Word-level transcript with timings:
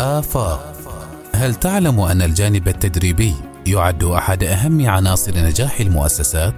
آفاق 0.00 0.72
هل 1.34 1.54
تعلم 1.54 2.00
أن 2.00 2.22
الجانب 2.22 2.68
التدريبي 2.68 3.34
يعد 3.66 4.04
أحد 4.04 4.44
أهم 4.44 4.88
عناصر 4.88 5.38
نجاح 5.38 5.80
المؤسسات؟ 5.80 6.54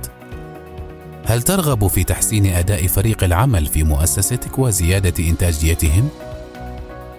هل 1.26 1.42
ترغب 1.42 1.86
في 1.86 2.04
تحسين 2.04 2.46
أداء 2.46 2.86
فريق 2.86 3.24
العمل 3.24 3.66
في 3.66 3.82
مؤسستك 3.82 4.58
وزيادة 4.58 5.28
إنتاجيتهم؟ 5.28 6.08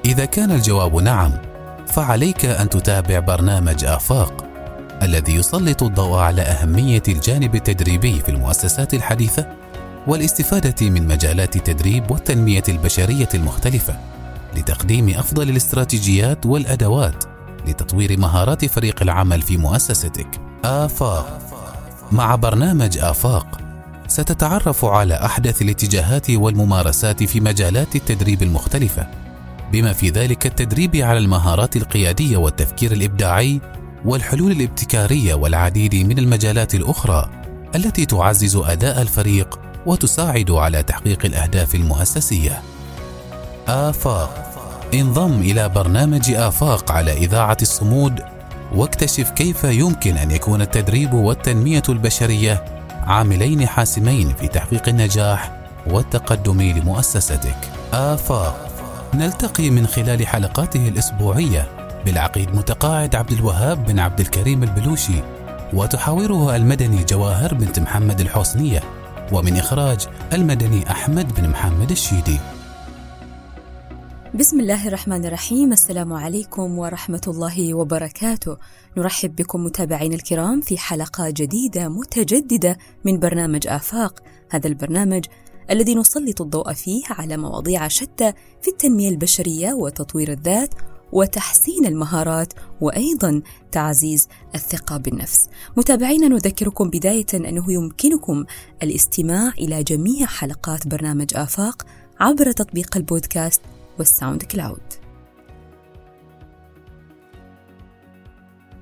إذا 0.05 0.25
كان 0.25 0.51
الجواب 0.51 0.95
نعم، 0.95 1.31
فعليك 1.87 2.45
أن 2.45 2.69
تتابع 2.69 3.19
برنامج 3.19 3.85
آفاق 3.85 4.45
الذي 5.01 5.35
يسلط 5.35 5.83
الضوء 5.83 6.17
على 6.17 6.41
أهمية 6.41 7.03
الجانب 7.07 7.55
التدريبي 7.55 8.19
في 8.19 8.29
المؤسسات 8.29 8.93
الحديثة 8.93 9.47
والاستفادة 10.07 10.89
من 10.89 11.07
مجالات 11.07 11.55
التدريب 11.55 12.11
والتنمية 12.11 12.63
البشرية 12.69 13.29
المختلفة 13.33 14.12
لتقديم 14.55 15.09
أفضل 15.09 15.49
الاستراتيجيات 15.49 16.45
والأدوات 16.45 17.23
لتطوير 17.67 18.19
مهارات 18.19 18.65
فريق 18.65 19.01
العمل 19.01 19.41
في 19.41 19.57
مؤسستك. 19.57 20.27
آفاق 20.65 21.39
مع 22.11 22.35
برنامج 22.35 22.97
آفاق 22.97 23.59
ستتعرف 24.07 24.85
على 24.85 25.13
أحدث 25.13 25.61
الاتجاهات 25.61 26.31
والممارسات 26.31 27.23
في 27.23 27.39
مجالات 27.39 27.95
التدريب 27.95 28.43
المختلفة 28.43 29.07
بما 29.71 29.93
في 29.93 30.09
ذلك 30.09 30.45
التدريب 30.45 30.95
على 30.95 31.17
المهارات 31.17 31.75
القيادية 31.75 32.37
والتفكير 32.37 32.91
الإبداعي 32.91 33.61
والحلول 34.05 34.51
الابتكارية 34.51 35.33
والعديد 35.33 35.95
من 35.95 36.17
المجالات 36.17 36.75
الأخرى 36.75 37.29
التي 37.75 38.05
تعزز 38.05 38.55
أداء 38.55 39.01
الفريق 39.01 39.59
وتساعد 39.85 40.51
على 40.51 40.83
تحقيق 40.83 41.25
الأهداف 41.25 41.75
المؤسسية. 41.75 42.61
آفاق 43.67 44.42
انضم 44.93 45.41
إلى 45.41 45.69
برنامج 45.69 46.31
آفاق 46.31 46.91
على 46.91 47.13
إذاعة 47.13 47.57
الصمود 47.61 48.19
واكتشف 48.75 49.29
كيف 49.29 49.63
يمكن 49.63 50.17
أن 50.17 50.31
يكون 50.31 50.61
التدريب 50.61 51.13
والتنمية 51.13 51.83
البشرية 51.89 52.65
عاملين 53.03 53.67
حاسمين 53.67 54.33
في 54.33 54.47
تحقيق 54.47 54.89
النجاح 54.89 55.51
والتقدم 55.87 56.61
لمؤسستك. 56.61 57.57
آفاق 57.93 58.69
نلتقي 59.13 59.69
من 59.69 59.87
خلال 59.87 60.27
حلقاته 60.27 60.87
الأسبوعية 60.87 61.67
بالعقيد 62.05 62.55
متقاعد 62.55 63.15
عبد 63.15 63.31
الوهاب 63.31 63.85
بن 63.85 63.99
عبد 63.99 64.19
الكريم 64.19 64.63
البلوشي 64.63 65.23
وتحاوره 65.73 66.55
المدني 66.55 67.03
جواهر 67.03 67.53
بنت 67.53 67.79
محمد 67.79 68.21
الحسنية 68.21 68.83
ومن 69.31 69.57
إخراج 69.57 70.07
المدني 70.33 70.91
أحمد 70.91 71.35
بن 71.35 71.49
محمد 71.49 71.91
الشيدي 71.91 72.39
بسم 74.35 74.59
الله 74.59 74.87
الرحمن 74.87 75.25
الرحيم. 75.25 75.71
السلام 75.71 76.13
عليكم 76.13 76.79
ورحمة 76.79 77.21
الله 77.27 77.73
وبركاته. 77.73 78.57
نرحب 78.97 79.35
بكم 79.35 79.63
متابعين 79.63 80.13
الكرام 80.13 80.61
في 80.61 80.77
حلقة 80.77 81.29
جديدة 81.29 81.89
متجددة 81.89 82.77
من 83.05 83.19
برنامج 83.19 83.67
آفاق. 83.67 84.23
هذا 84.49 84.67
البرنامج 84.67 85.25
الذي 85.71 85.95
نسلط 85.95 86.41
الضوء 86.41 86.73
فيه 86.73 87.03
على 87.09 87.37
مواضيع 87.37 87.87
شتى 87.87 88.33
في 88.61 88.67
التنمية 88.67 89.09
البشرية 89.09 89.73
وتطوير 89.73 90.31
الذات 90.31 90.73
وتحسين 91.11 91.85
المهارات 91.85 92.53
وأيضا 92.81 93.41
تعزيز 93.71 94.27
الثقة 94.55 94.97
بالنفس. 94.97 95.47
متابعينا 95.77 96.27
نذكركم 96.27 96.89
بداية 96.89 97.25
أنه 97.33 97.73
يمكنكم 97.73 98.45
الاستماع 98.83 99.49
إلى 99.49 99.83
جميع 99.83 100.27
حلقات 100.27 100.87
برنامج 100.87 101.31
آفاق 101.35 101.85
عبر 102.19 102.51
تطبيق 102.51 102.97
البودكاست 102.97 103.61
وال 103.99 104.43
SoundCloud. 104.43 105.03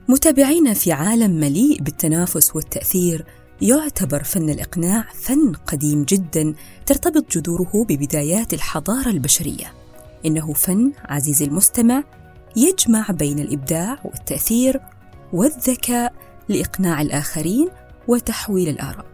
متابعينا 0.10 0.74
في 0.74 0.92
عالم 0.92 1.32
مليء 1.32 1.82
بالتنافس 1.82 2.56
والتأثير 2.56 3.26
يعتبر 3.62 4.24
فن 4.24 4.50
الإقناع 4.50 5.06
فن 5.14 5.54
قديم 5.54 6.04
جدا 6.04 6.54
ترتبط 6.86 7.38
جذوره 7.38 7.86
ببدايات 7.90 8.54
الحضارة 8.54 9.10
البشرية 9.10 9.74
إنه 10.26 10.54
فن 10.54 10.92
عزيزي 11.06 11.46
المستمع 11.46 12.04
يجمع 12.56 13.08
بين 13.10 13.40
الإبداع 13.40 14.00
والتأثير 14.06 14.80
والذكاء 15.34 16.14
لإقناع 16.50 17.02
الآخرين 17.02 17.70
وتحويل 18.08 18.70
الآراء 18.70 19.06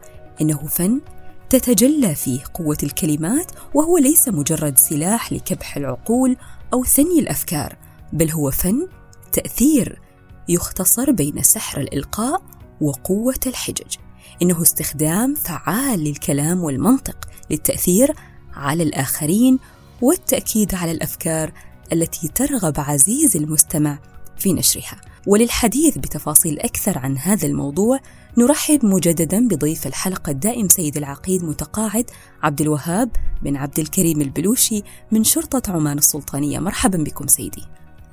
إنه 0.41 0.57
فن 0.57 1.01
تتجلى 1.49 2.15
فيه 2.15 2.39
قوة 2.53 2.77
الكلمات 2.83 3.51
وهو 3.73 3.97
ليس 3.97 4.27
مجرد 4.27 4.77
سلاح 4.77 5.33
لكبح 5.33 5.77
العقول 5.77 6.37
أو 6.73 6.83
ثني 6.83 7.19
الأفكار 7.19 7.77
بل 8.13 8.31
هو 8.31 8.51
فن 8.51 8.87
تأثير 9.31 10.01
يختصر 10.49 11.11
بين 11.11 11.43
سحر 11.43 11.81
الإلقاء 11.81 12.41
وقوة 12.81 13.39
الحجج. 13.47 13.95
إنه 14.41 14.61
استخدام 14.61 15.33
فعال 15.35 15.99
للكلام 15.99 16.63
والمنطق 16.63 17.29
للتأثير 17.51 18.15
على 18.53 18.83
الآخرين 18.83 19.59
والتأكيد 20.01 20.75
على 20.75 20.91
الأفكار 20.91 21.51
التي 21.93 22.27
ترغب 22.27 22.79
عزيز 22.79 23.37
المستمع 23.37 23.99
في 24.39 24.53
نشرها. 24.53 25.01
وللحديث 25.27 25.97
بتفاصيل 25.97 26.59
أكثر 26.59 26.97
عن 26.97 27.17
هذا 27.17 27.47
الموضوع 27.47 27.99
نرحب 28.37 28.85
مجددا 28.85 29.47
بضيف 29.47 29.87
الحلقة 29.87 30.29
الدائم 30.29 30.67
سيد 30.67 30.97
العقيد 30.97 31.43
متقاعد 31.43 32.05
عبد 32.43 32.61
الوهاب 32.61 33.09
بن 33.41 33.55
عبد 33.55 33.79
الكريم 33.79 34.21
البلوشي 34.21 34.83
من 35.11 35.23
شرطة 35.23 35.71
عمان 35.71 35.97
السلطانية. 35.97 36.59
مرحبا 36.59 36.97
بكم 36.97 37.27
سيدي. 37.27 37.63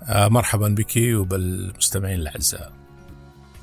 آه 0.02 0.28
مرحبا 0.28 0.68
بك 0.68 0.92
وبالمستمعين 0.96 2.20
الأعزاء. 2.20 2.72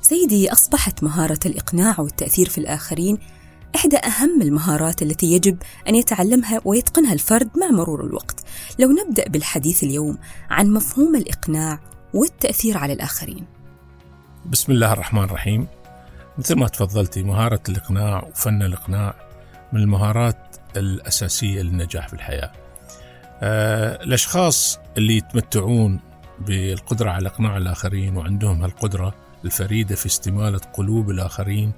سيدي 0.02 0.52
أصبحت 0.52 1.02
مهارة 1.02 1.40
الإقناع 1.46 2.00
والتأثير 2.00 2.48
في 2.48 2.58
الآخرين 2.58 3.18
إحدى 3.76 3.96
أهم 3.96 4.42
المهارات 4.42 5.02
التي 5.02 5.32
يجب 5.32 5.58
أن 5.88 5.94
يتعلمها 5.94 6.60
ويتقنها 6.64 7.12
الفرد 7.12 7.50
مع 7.56 7.70
مرور 7.70 8.06
الوقت. 8.06 8.40
لو 8.78 8.90
نبدأ 8.90 9.28
بالحديث 9.28 9.82
اليوم 9.84 10.18
عن 10.50 10.70
مفهوم 10.70 11.16
الإقناع 11.16 11.80
والتأثير 12.14 12.78
على 12.78 12.92
الآخرين. 12.92 13.46
بسم 14.46 14.72
الله 14.72 14.92
الرحمن 14.92 15.22
الرحيم. 15.22 15.66
مثل 16.38 16.54
ما 16.54 16.68
تفضلتي 16.68 17.22
مهارة 17.22 17.60
الإقناع 17.68 18.24
وفن 18.24 18.62
الإقناع 18.62 19.14
من 19.72 19.80
المهارات 19.80 20.56
الأساسية 20.76 21.62
للنجاح 21.62 22.08
في 22.08 22.14
الحياة. 22.14 22.52
آه 23.42 24.02
الأشخاص 24.02 24.78
اللي 24.96 25.16
يتمتعون 25.16 26.00
بالقدرة 26.40 27.10
على 27.10 27.28
إقناع 27.28 27.56
الآخرين 27.56 28.16
وعندهم 28.16 28.62
هالقدرة 28.62 29.14
الفريدة 29.44 29.94
في 29.94 30.06
استمالة 30.06 30.60
قلوب 30.72 31.10
الآخرين 31.10 31.72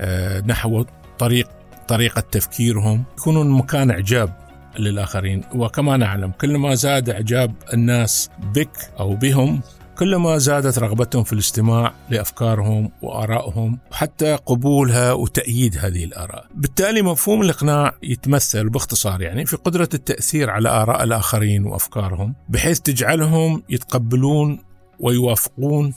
آه 0.00 0.40
نحو 0.40 0.84
طريق 1.18 1.48
طريقة 1.88 2.20
تفكيرهم 2.20 3.04
يكونون 3.18 3.50
مكان 3.50 3.90
إعجاب 3.90 4.43
للآخرين 4.78 5.44
وكما 5.54 5.96
نعلم 5.96 6.30
كلما 6.30 6.74
زاد 6.74 7.10
إعجاب 7.10 7.54
الناس 7.72 8.30
بك 8.54 8.90
أو 9.00 9.14
بهم 9.14 9.60
كلما 9.98 10.38
زادت 10.38 10.78
رغبتهم 10.78 11.24
في 11.24 11.32
الاستماع 11.32 11.94
لأفكارهم 12.10 12.90
وآرائهم 13.02 13.78
وحتى 13.90 14.34
قبولها 14.34 15.12
وتأييد 15.12 15.78
هذه 15.78 16.04
الآراء. 16.04 16.46
بالتالي 16.54 17.02
مفهوم 17.02 17.42
الإقناع 17.42 17.94
يتمثل 18.02 18.68
باختصار 18.68 19.22
يعني 19.22 19.46
في 19.46 19.56
قدرة 19.56 19.88
التأثير 19.94 20.50
على 20.50 20.68
آراء 20.68 21.04
الآخرين 21.04 21.64
وأفكارهم 21.64 22.34
بحيث 22.48 22.80
تجعلهم 22.80 23.62
يتقبلون 23.68 24.58
ويوافقون 25.00 25.94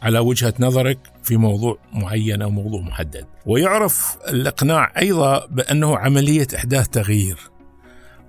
على 0.00 0.18
وجهة 0.18 0.54
نظرك 0.60 0.98
في 1.22 1.36
موضوع 1.36 1.78
معين 1.92 2.42
أو 2.42 2.50
موضوع 2.50 2.80
محدد. 2.80 3.26
ويعرف 3.46 4.16
الإقناع 4.28 4.92
أيضا 4.98 5.46
بأنه 5.46 5.96
عملية 5.96 6.46
إحداث 6.56 6.88
تغيير 6.88 7.38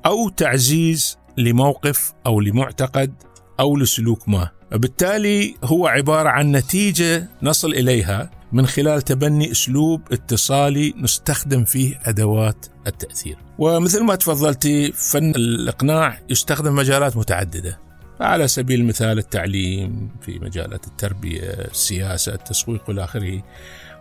أو 0.06 0.30
تعزيز 0.30 1.18
لموقف 1.38 2.14
أو 2.26 2.40
لمعتقد 2.40 3.14
أو 3.60 3.78
لسلوك 3.78 4.30
ما. 4.30 4.50
وبالتالي 4.74 5.56
هو 5.64 5.88
عبارة 5.88 6.30
عن 6.30 6.52
نتيجة 6.52 7.28
نصل 7.44 7.74
إليها 7.74 8.30
من 8.52 8.66
خلال 8.66 9.02
تبني 9.02 9.52
أسلوب 9.52 10.02
اتصالي 10.12 10.94
نستخدم 10.98 11.64
فيه 11.64 12.00
أدوات 12.04 12.66
التأثير. 12.88 13.38
ومثل 13.60 14.04
ما 14.04 14.16
تفضلتي 14.16 14.92
فن 14.92 15.36
الإقناع 15.36 16.20
يستخدم 16.30 16.76
مجالات 16.76 17.18
متعددة. 17.18 17.80
على 18.20 18.48
سبيل 18.48 18.82
المثال 18.82 19.18
التعليم 19.18 20.10
في 20.22 20.40
مجالات 20.40 20.88
التربية، 20.88 21.50
السياسة، 21.50 22.34
التسويق 22.34 22.90
والى 22.90 23.04
اخره. 23.04 23.44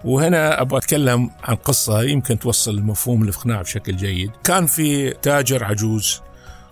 وهنا 0.04 0.60
أبغى 0.60 0.78
أتكلم 0.78 1.30
عن 1.44 1.54
قصة 1.54 2.02
يمكن 2.02 2.38
توصل 2.38 2.82
مفهوم 2.82 3.22
الإقناع 3.22 3.62
بشكل 3.62 3.96
جيد. 3.96 4.30
كان 4.44 4.66
في 4.66 5.10
تاجر 5.10 5.64
عجوز 5.64 6.20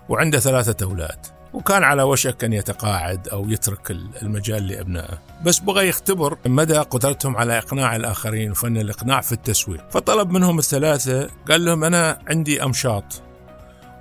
وعنده 0.09 0.39
ثلاثة 0.39 0.87
أولاد. 0.87 1.27
وكان 1.53 1.83
على 1.83 2.03
وشك 2.03 2.45
أن 2.45 2.53
يتقاعد 2.53 3.29
أو 3.29 3.51
يترك 3.51 3.91
المجال 4.23 4.67
لأبنائه، 4.67 5.19
بس 5.45 5.59
بغى 5.59 5.89
يختبر 5.89 6.39
مدى 6.47 6.79
قدرتهم 6.79 7.37
على 7.37 7.59
إقناع 7.59 7.97
الآخرين 7.97 8.51
وفن 8.51 8.77
الإقناع 8.77 9.21
في 9.21 9.33
التسويق، 9.33 9.91
فطلب 9.91 10.31
منهم 10.31 10.59
الثلاثة 10.59 11.31
قال 11.51 11.65
لهم 11.65 11.85
أنا 11.85 12.19
عندي 12.29 12.65
أمشاط 12.65 13.23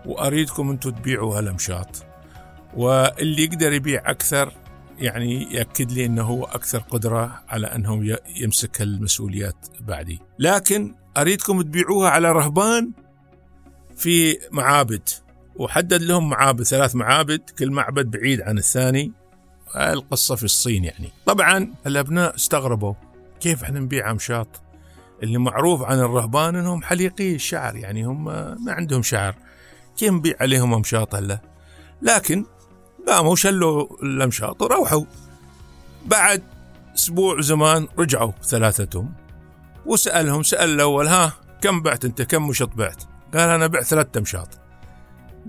وأريدكم 0.05 0.69
أنتم 0.69 0.89
تبيعوا 0.89 1.37
هالأمشاط 1.37 2.05
واللي 2.73 3.43
يقدر 3.43 3.73
يبيع 3.73 4.11
أكثر 4.11 4.53
يعني 4.97 5.53
يأكد 5.53 5.91
لي 5.91 6.05
إنه 6.05 6.23
هو 6.23 6.43
أكثر 6.43 6.79
قدرة 6.79 7.43
على 7.49 7.67
انه 7.67 8.17
يمسك 8.35 8.81
المسؤوليات 8.81 9.67
بعدي. 9.79 10.19
لكن 10.39 10.95
أريدكم 11.17 11.61
تبيعوها 11.61 12.09
على 12.09 12.31
رهبان 12.31 12.91
في 13.95 14.37
معابد. 14.51 15.09
وحدد 15.55 16.01
لهم 16.01 16.29
معابد 16.29 16.63
ثلاث 16.63 16.95
معابد 16.95 17.49
كل 17.59 17.71
معبد 17.71 18.11
بعيد 18.11 18.41
عن 18.41 18.57
الثاني. 18.57 19.11
القصة 19.75 20.35
في 20.35 20.43
الصين 20.43 20.83
يعني. 20.83 21.09
طبعا 21.25 21.73
الأبناء 21.87 22.35
استغربوا. 22.35 22.93
كيف 23.39 23.63
إحنا 23.63 23.79
نبيع 23.79 24.11
أمشاط؟ 24.11 24.47
اللي 25.23 25.37
معروف 25.37 25.83
عن 25.83 25.99
الرهبان 25.99 26.55
إنهم 26.55 26.83
حليقي 26.83 27.35
الشعر 27.35 27.75
يعني 27.75 28.03
هم 28.03 28.25
ما 28.65 28.71
عندهم 28.71 29.03
شعر. 29.03 29.35
كيف 29.97 30.11
نبيع 30.11 30.35
عليهم 30.39 30.73
أمشاط 30.73 31.15
هلا؟ 31.15 31.41
لكن 32.01 32.45
قاموا 33.07 33.35
شلوا 33.35 34.03
الامشاط 34.03 34.61
وروحوا 34.61 35.05
بعد 36.05 36.43
أسبوع 36.95 37.41
زمان 37.41 37.87
رجعوا 37.97 38.31
ثلاثتهم 38.43 39.13
وسألهم 39.85 40.43
سأل 40.43 40.69
الأول 40.69 41.07
ها 41.07 41.33
كم 41.61 41.81
بعت 41.81 42.05
أنت 42.05 42.21
كم 42.21 42.47
مشط 42.47 42.69
بعت 42.75 43.03
قال 43.33 43.49
أنا 43.49 43.67
بعت 43.67 43.83
ثلاثة 43.83 44.19
امشاط 44.19 44.49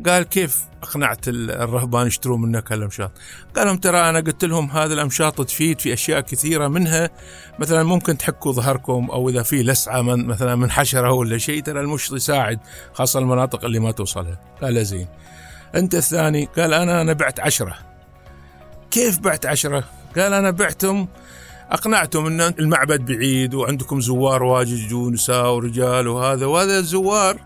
قال 0.06 0.22
كيف 0.22 0.58
أقنعت 0.82 1.28
الرهبان 1.28 2.06
يشترون 2.06 2.40
منك 2.40 2.72
هالامشاط؟ 2.72 3.12
قال 3.56 3.66
لهم 3.66 3.76
ترى 3.76 4.08
أنا 4.08 4.20
قلت 4.20 4.44
لهم 4.44 4.70
هذه 4.70 4.92
الامشاط 4.92 5.46
تفيد 5.46 5.80
في 5.80 5.92
أشياء 5.92 6.20
كثيرة 6.20 6.68
منها 6.68 7.10
مثلا 7.58 7.82
ممكن 7.82 8.18
تحكوا 8.18 8.52
ظهركم 8.52 9.08
أو 9.10 9.28
إذا 9.28 9.42
في 9.42 9.62
لسعة 9.62 10.02
من 10.02 10.26
مثلا 10.26 10.56
من 10.56 10.70
حشرة 10.70 11.12
ولا 11.12 11.38
شيء 11.38 11.62
ترى 11.62 11.80
المشط 11.80 12.12
يساعد 12.12 12.60
خاصة 12.92 13.20
المناطق 13.20 13.64
اللي 13.64 13.78
ما 13.78 13.90
توصلها. 13.90 14.40
قال 14.62 14.86
زين. 14.86 15.08
أنت 15.74 15.94
الثاني. 15.94 16.44
قال 16.56 16.74
أنا 16.74 17.00
أنا 17.00 17.12
بعت 17.12 17.40
عشرة. 17.40 17.74
كيف 18.90 19.18
بعت 19.18 19.46
عشرة؟ 19.46 19.84
قال 20.16 20.32
أنا 20.32 20.50
بعتهم. 20.50 21.08
اقنعتم 21.70 22.26
إن 22.26 22.40
المعبد 22.40 23.04
بعيد 23.04 23.54
وعندكم 23.54 24.00
زوار 24.00 24.42
واجد 24.42 24.78
يجون 24.78 25.12
نساء 25.12 25.54
ورجال 25.54 26.08
وهذا 26.08 26.46
وهذا 26.46 26.78
الزوار 26.78 27.40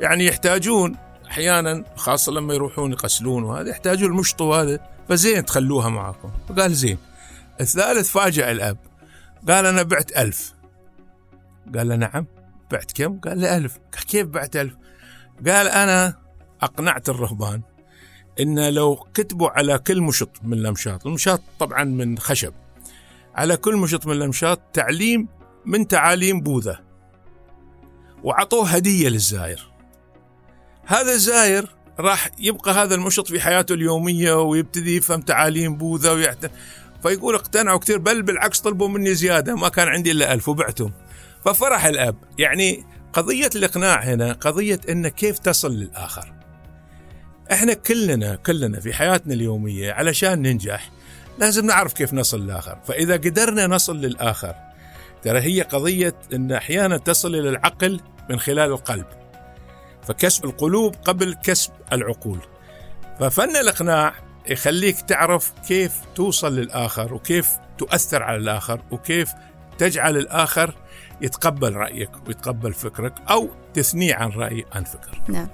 يعني 0.00 0.26
يحتاجون 0.26 0.96
أحيانا 1.30 1.84
خاصة 1.96 2.32
لما 2.32 2.54
يروحون 2.54 2.92
يغسلون 2.92 3.42
وهذا 3.42 3.70
يحتاجون 3.70 4.10
المشط 4.10 4.42
هذا 4.42 4.78
فزين 5.08 5.44
تخلوها 5.44 5.88
معاكم. 5.88 6.30
فقال 6.48 6.74
زين. 6.74 6.98
الثالث 7.60 8.10
فاجأ 8.10 8.50
الأب. 8.50 8.76
قال 9.48 9.66
أنا 9.66 9.82
بعت 9.82 10.16
ألف. 10.16 10.54
قال 11.76 11.88
له 11.88 11.96
نعم. 11.96 12.26
بعت 12.72 12.92
كم؟ 12.92 13.20
قال 13.20 13.40
له 13.40 13.56
ألف. 13.56 13.78
كيف 14.08 14.26
بعت 14.26 14.56
ألف؟ 14.56 14.74
قال 15.46 15.68
أنا 15.68 16.23
أقنعت 16.62 17.08
الرهبان 17.08 17.62
إن 18.40 18.68
لو 18.68 18.94
كتبوا 19.14 19.48
على 19.48 19.78
كل 19.78 20.00
مشط 20.00 20.30
من 20.42 20.52
الأمشاط 20.52 21.06
المشاط 21.06 21.42
طبعا 21.58 21.84
من 21.84 22.18
خشب 22.18 22.52
على 23.34 23.56
كل 23.56 23.76
مشط 23.76 24.06
من 24.06 24.12
الأمشاط 24.12 24.60
تعليم 24.72 25.28
من 25.66 25.88
تعاليم 25.88 26.40
بوذا 26.40 26.80
وعطوه 28.24 28.68
هدية 28.68 29.08
للزائر. 29.08 29.70
هذا 30.86 31.12
الزاير 31.12 31.68
راح 32.00 32.30
يبقى 32.38 32.72
هذا 32.72 32.94
المشط 32.94 33.28
في 33.28 33.40
حياته 33.40 33.72
اليومية 33.72 34.42
ويبتدي 34.42 34.96
يفهم 34.96 35.20
تعاليم 35.20 35.76
بوذا 35.76 36.12
ويعت... 36.12 36.50
فيقول 37.02 37.34
اقتنعوا 37.34 37.78
كثير 37.78 37.98
بل 37.98 38.22
بالعكس 38.22 38.60
طلبوا 38.60 38.88
مني 38.88 39.14
زيادة 39.14 39.56
ما 39.56 39.68
كان 39.68 39.88
عندي 39.88 40.10
إلا 40.10 40.32
ألف 40.32 40.48
وبعتهم. 40.48 40.92
ففرح 41.44 41.84
الأب. 41.84 42.16
يعني 42.38 42.84
قضية 43.12 43.50
الإقناع 43.56 44.02
هنا 44.02 44.32
قضية 44.32 44.80
أن 44.88 45.08
كيف 45.08 45.38
تصل 45.38 45.72
للآخر. 45.72 46.32
إحنا 47.52 47.74
كلنا 47.74 48.36
كلنا 48.36 48.80
في 48.80 48.92
حياتنا 48.92 49.34
اليومية 49.34 49.92
علشان 49.92 50.42
ننجح 50.42 50.90
لازم 51.38 51.66
نعرف 51.66 51.92
كيف 51.92 52.14
نصل 52.14 52.40
للآخر. 52.40 52.78
فإذا 52.86 53.14
قدرنا 53.14 53.66
نصل 53.66 54.00
للآخر 54.00 54.54
ترى 55.22 55.40
هي 55.40 55.62
قضية 55.62 56.14
أن 56.32 56.52
أحيانا 56.52 56.96
تصل 56.96 57.34
إلى 57.34 57.48
العقل 57.48 58.00
من 58.30 58.38
خلال 58.38 58.70
القلب 58.70 59.06
فكسب 60.02 60.44
القلوب 60.44 60.94
قبل 60.94 61.34
كسب 61.34 61.72
العقول. 61.92 62.38
ففن 63.20 63.56
الإقناع 63.56 64.14
يخليك 64.48 65.00
تعرف 65.00 65.52
كيف 65.68 65.92
توصل 66.14 66.56
للآخر 66.56 67.14
وكيف 67.14 67.48
تؤثر 67.78 68.22
على 68.22 68.36
الآخر 68.36 68.80
وكيف 68.90 69.30
تجعل 69.78 70.16
الآخر 70.16 70.74
يتقبل 71.20 71.72
رأيك 71.72 72.10
ويتقبل 72.26 72.72
فكرك 72.72 73.14
أو 73.30 73.50
تثنيه 73.74 74.14
عن 74.14 74.30
رأي 74.30 74.64
عن 74.72 74.84
فكر 74.84 75.22
نعم. 75.28 75.48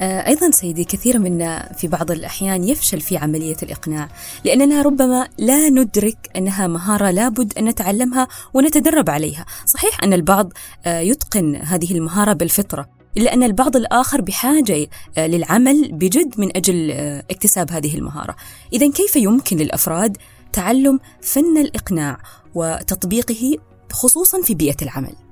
أيضا 0.00 0.50
سيدي 0.50 0.84
كثير 0.84 1.18
منا 1.18 1.72
في 1.76 1.88
بعض 1.88 2.10
الأحيان 2.10 2.64
يفشل 2.64 3.00
في 3.00 3.16
عملية 3.16 3.56
الإقناع 3.62 4.08
لأننا 4.44 4.82
ربما 4.82 5.28
لا 5.38 5.68
ندرك 5.68 6.30
أنها 6.36 6.66
مهارة 6.66 7.10
لابد 7.10 7.58
أن 7.58 7.64
نتعلمها 7.64 8.28
ونتدرب 8.54 9.10
عليها. 9.10 9.46
صحيح 9.66 10.04
أن 10.04 10.12
البعض 10.12 10.52
آه، 10.86 11.00
يتقن 11.00 11.56
هذه 11.56 11.94
المهارة 11.94 12.32
بالفطرة 12.32 12.88
إلا 13.16 13.34
أن 13.34 13.42
البعض 13.42 13.76
الآخر 13.76 14.20
بحاجة 14.20 14.86
آه، 15.18 15.26
للعمل 15.26 15.92
بجد 15.92 16.40
من 16.40 16.56
أجل 16.56 16.90
آه، 16.90 17.24
اكتساب 17.30 17.70
هذه 17.70 17.98
المهارة. 17.98 18.36
إذا 18.72 18.90
كيف 18.90 19.16
يمكن 19.16 19.56
للأفراد 19.56 20.16
تعلم 20.52 21.00
فن 21.22 21.58
الإقناع 21.58 22.18
وتطبيقه 22.54 23.56
خصوصا 23.92 24.42
في 24.42 24.54
بيئة 24.54 24.76
العمل؟ 24.82 25.29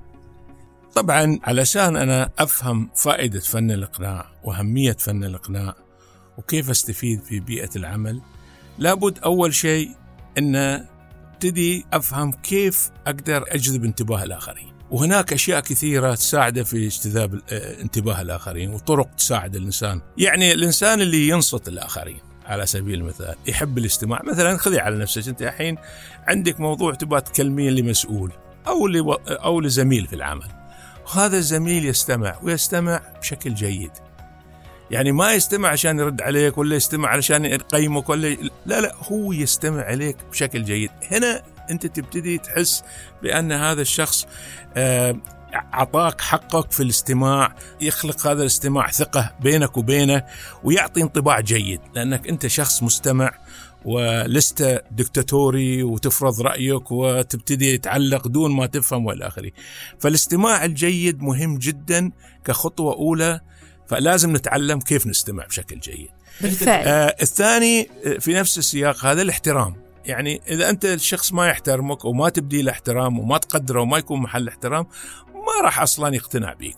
طبعا 0.95 1.39
علشان 1.43 1.95
أنا 1.95 2.29
أفهم 2.39 2.89
فائدة 2.95 3.39
فن 3.39 3.71
الإقناع 3.71 4.29
وأهمية 4.43 4.95
فن 4.99 5.23
الإقناع 5.23 5.75
وكيف 6.37 6.69
أستفيد 6.69 7.23
في 7.23 7.39
بيئة 7.39 7.69
العمل 7.75 8.21
لابد 8.77 9.19
أول 9.19 9.53
شيء 9.53 9.89
أن 10.37 10.55
ابتدي 11.33 11.85
أفهم 11.93 12.31
كيف 12.31 12.89
أقدر 13.07 13.45
أجذب 13.47 13.83
انتباه 13.83 14.23
الآخرين. 14.23 14.73
وهناك 14.91 15.33
أشياء 15.33 15.59
كثيرة 15.59 16.15
تساعده 16.15 16.63
في 16.63 16.87
اجتذاب 16.87 17.41
آه، 17.49 17.81
انتباه 17.81 18.21
الآخرين 18.21 18.73
وطرق 18.73 19.15
تساعد 19.15 19.55
الإنسان. 19.55 20.01
يعني 20.17 20.53
الإنسان 20.53 21.01
اللي 21.01 21.27
ينصت 21.27 21.67
الآخرين 21.67 22.19
على 22.45 22.65
سبيل 22.65 22.99
المثال 22.99 23.35
يحب 23.47 23.77
الاستماع. 23.77 24.21
مثلا 24.23 24.57
خذي 24.57 24.79
على 24.79 24.97
نفسك 24.97 25.27
أنت 25.27 25.41
الحين 25.41 25.77
عندك 26.27 26.59
موضوع 26.59 26.93
تبغى 26.93 27.21
تكلمين 27.21 27.73
لمسؤول 27.73 28.31
أو 28.67 28.87
أو 29.27 29.61
لزميل 29.61 30.07
في 30.07 30.15
العمل. 30.15 30.58
وهذا 31.09 31.37
الزميل 31.37 31.85
يستمع 31.85 32.35
ويستمع 32.43 33.01
بشكل 33.19 33.53
جيد. 33.53 33.91
يعني 34.91 35.11
ما 35.11 35.33
يستمع 35.33 35.69
عشان 35.69 35.99
يرد 35.99 36.21
عليك 36.21 36.57
ولا 36.57 36.75
يستمع 36.75 37.09
علشان 37.09 37.45
يقيمك 37.45 38.09
ولا 38.09 38.37
لا 38.65 38.81
لا 38.81 38.95
هو 39.11 39.33
يستمع 39.33 39.83
عليك 39.83 40.17
بشكل 40.31 40.63
جيد. 40.63 40.91
هنا 41.11 41.41
أنت 41.71 41.85
تبتدي 41.85 42.37
تحس 42.37 42.83
بأن 43.23 43.51
هذا 43.51 43.81
الشخص 43.81 44.27
آه، 44.77 45.15
أعطاك 45.53 46.21
حقك 46.21 46.71
في 46.71 46.83
الاستماع 46.83 47.55
يخلق 47.81 48.27
هذا 48.27 48.41
الاستماع 48.41 48.91
ثقة 48.91 49.35
بينك 49.41 49.77
وبينه 49.77 50.23
ويعطي 50.63 51.01
انطباع 51.01 51.39
جيد. 51.39 51.81
لأنك 51.95 52.27
أنت 52.27 52.47
شخص 52.47 52.83
مستمع 52.83 53.31
ولست 53.85 54.83
دكتاتوري 54.91 55.83
وتفرض 55.83 56.41
رأيك 56.41 56.91
وتبتدي 56.91 57.77
تعلق 57.77 58.27
دون 58.27 58.51
ما 58.51 58.65
تفهم 58.65 59.05
والى 59.05 59.27
اخره. 59.27 59.51
فالاستماع 59.99 60.65
الجيد 60.65 61.21
مهم 61.21 61.57
جدا 61.57 62.11
كخطوة 62.45 62.93
أولى 62.93 63.39
فلازم 63.87 64.35
نتعلم 64.35 64.79
كيف 64.79 65.07
نستمع 65.07 65.45
بشكل 65.45 65.79
جيد. 65.79 66.09
بالفعل. 66.41 66.87
آه 66.87 67.15
الثاني 67.21 67.89
آه، 68.05 68.17
في 68.17 68.33
نفس 68.33 68.57
السياق 68.57 69.05
هذا 69.05 69.21
الاحترام. 69.21 69.75
يعني 70.05 70.41
إذا 70.47 70.69
أنت 70.69 70.85
الشخص 70.85 71.33
ما 71.33 71.47
يحترمك 71.47 72.05
وما 72.05 72.29
تبدي 72.29 72.61
له 72.61 72.71
احترام 72.71 73.19
وما 73.19 73.37
تقدره 73.37 73.81
وما 73.81 73.97
يكون 73.97 74.19
محل 74.21 74.47
احترام 74.47 74.85
ما 75.33 75.63
راح 75.63 75.81
أصلا 75.81 76.15
يقتنع 76.15 76.53
بيك 76.53 76.75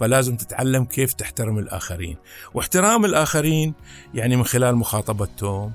فلازم 0.00 0.36
تتعلم 0.36 0.84
كيف 0.84 1.12
تحترم 1.12 1.58
الآخرين 1.58 2.16
واحترام 2.54 3.04
الآخرين 3.04 3.74
يعني 4.14 4.36
من 4.36 4.44
خلال 4.44 4.76
مخاطبتهم 4.76 5.72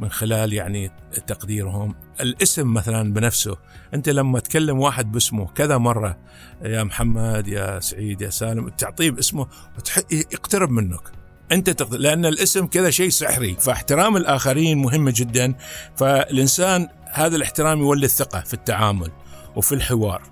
من 0.00 0.10
خلال 0.10 0.52
يعني 0.52 0.90
تقديرهم. 1.26 1.94
الاسم 2.20 2.74
مثلا 2.74 3.12
بنفسه 3.12 3.56
أنت 3.94 4.08
لما 4.08 4.40
تكلم 4.40 4.80
واحد 4.80 5.12
باسمه 5.12 5.46
كذا 5.46 5.78
مرة 5.78 6.18
يا 6.62 6.84
محمد 6.84 7.48
يا 7.48 7.80
سعيد 7.80 8.20
يا 8.20 8.30
سالم 8.30 8.68
تعطيه 8.68 9.10
باسمه 9.10 9.46
يقترب 10.10 10.70
منك. 10.70 11.00
أنت 11.52 11.70
تقدر 11.70 11.98
لأن 11.98 12.26
الاسم 12.26 12.66
كذا 12.66 12.90
شيء 12.90 13.08
سحري. 13.08 13.56
فاحترام 13.60 14.16
الآخرين 14.16 14.78
مهم 14.78 15.08
جدا. 15.08 15.54
فالإنسان 15.96 16.88
هذا 17.12 17.36
الاحترام 17.36 17.78
يولد 17.78 18.06
ثقة 18.06 18.40
في 18.40 18.54
التعامل 18.54 19.10
وفي 19.56 19.74
الحوار. 19.74 20.22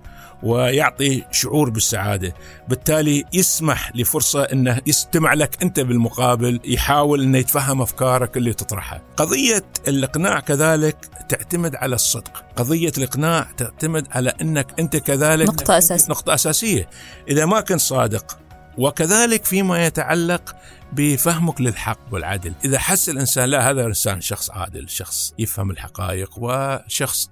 ويعطي 0.43 1.25
شعور 1.31 1.71
بالسعادة. 1.71 2.35
بالتالي 2.69 3.25
يسمح 3.33 3.97
لفرصة 3.97 4.43
أنه 4.43 4.81
يستمع 4.87 5.35
لك 5.35 5.63
أنت 5.63 5.81
بالمقابل 5.81 6.61
يحاول 6.65 7.23
أنه 7.23 7.39
يتفهم 7.39 7.83
أفكارك 7.83 8.37
اللي 8.37 8.53
تطرحها. 8.53 9.03
قضية 9.17 9.65
الإقناع 9.89 10.41
كذلك 10.41 10.97
تعتمد 11.29 11.77
على 11.77 11.95
الصدق. 11.95 12.45
قضية 12.57 12.93
الإقناع 12.99 13.47
تعتمد 13.57 14.07
على 14.11 14.33
أنك 14.41 14.81
أنت 14.81 14.97
كذلك 14.97 15.49
نقطة 15.49 15.79
أساسية. 15.79 16.11
نقطة 16.11 16.35
أساسية. 16.35 16.89
إذا 17.29 17.47
ما 17.47 17.61
كنت 17.61 17.81
صادق 17.81 18.39
وكذلك 18.79 19.45
فيما 19.45 19.87
يتعلق 19.87 20.57
بفهمك 20.93 21.61
للحق 21.61 21.99
والعدل. 22.13 22.53
إذا 22.65 22.79
حس 22.79 23.09
الإنسان 23.09 23.49
لا 23.49 23.71
هذا 23.71 23.81
الإنسان 23.81 24.21
شخص 24.21 24.51
عادل 24.51 24.89
شخص 24.89 25.35
يفهم 25.39 25.71
الحقائق 25.71 26.31
وشخص 26.37 27.31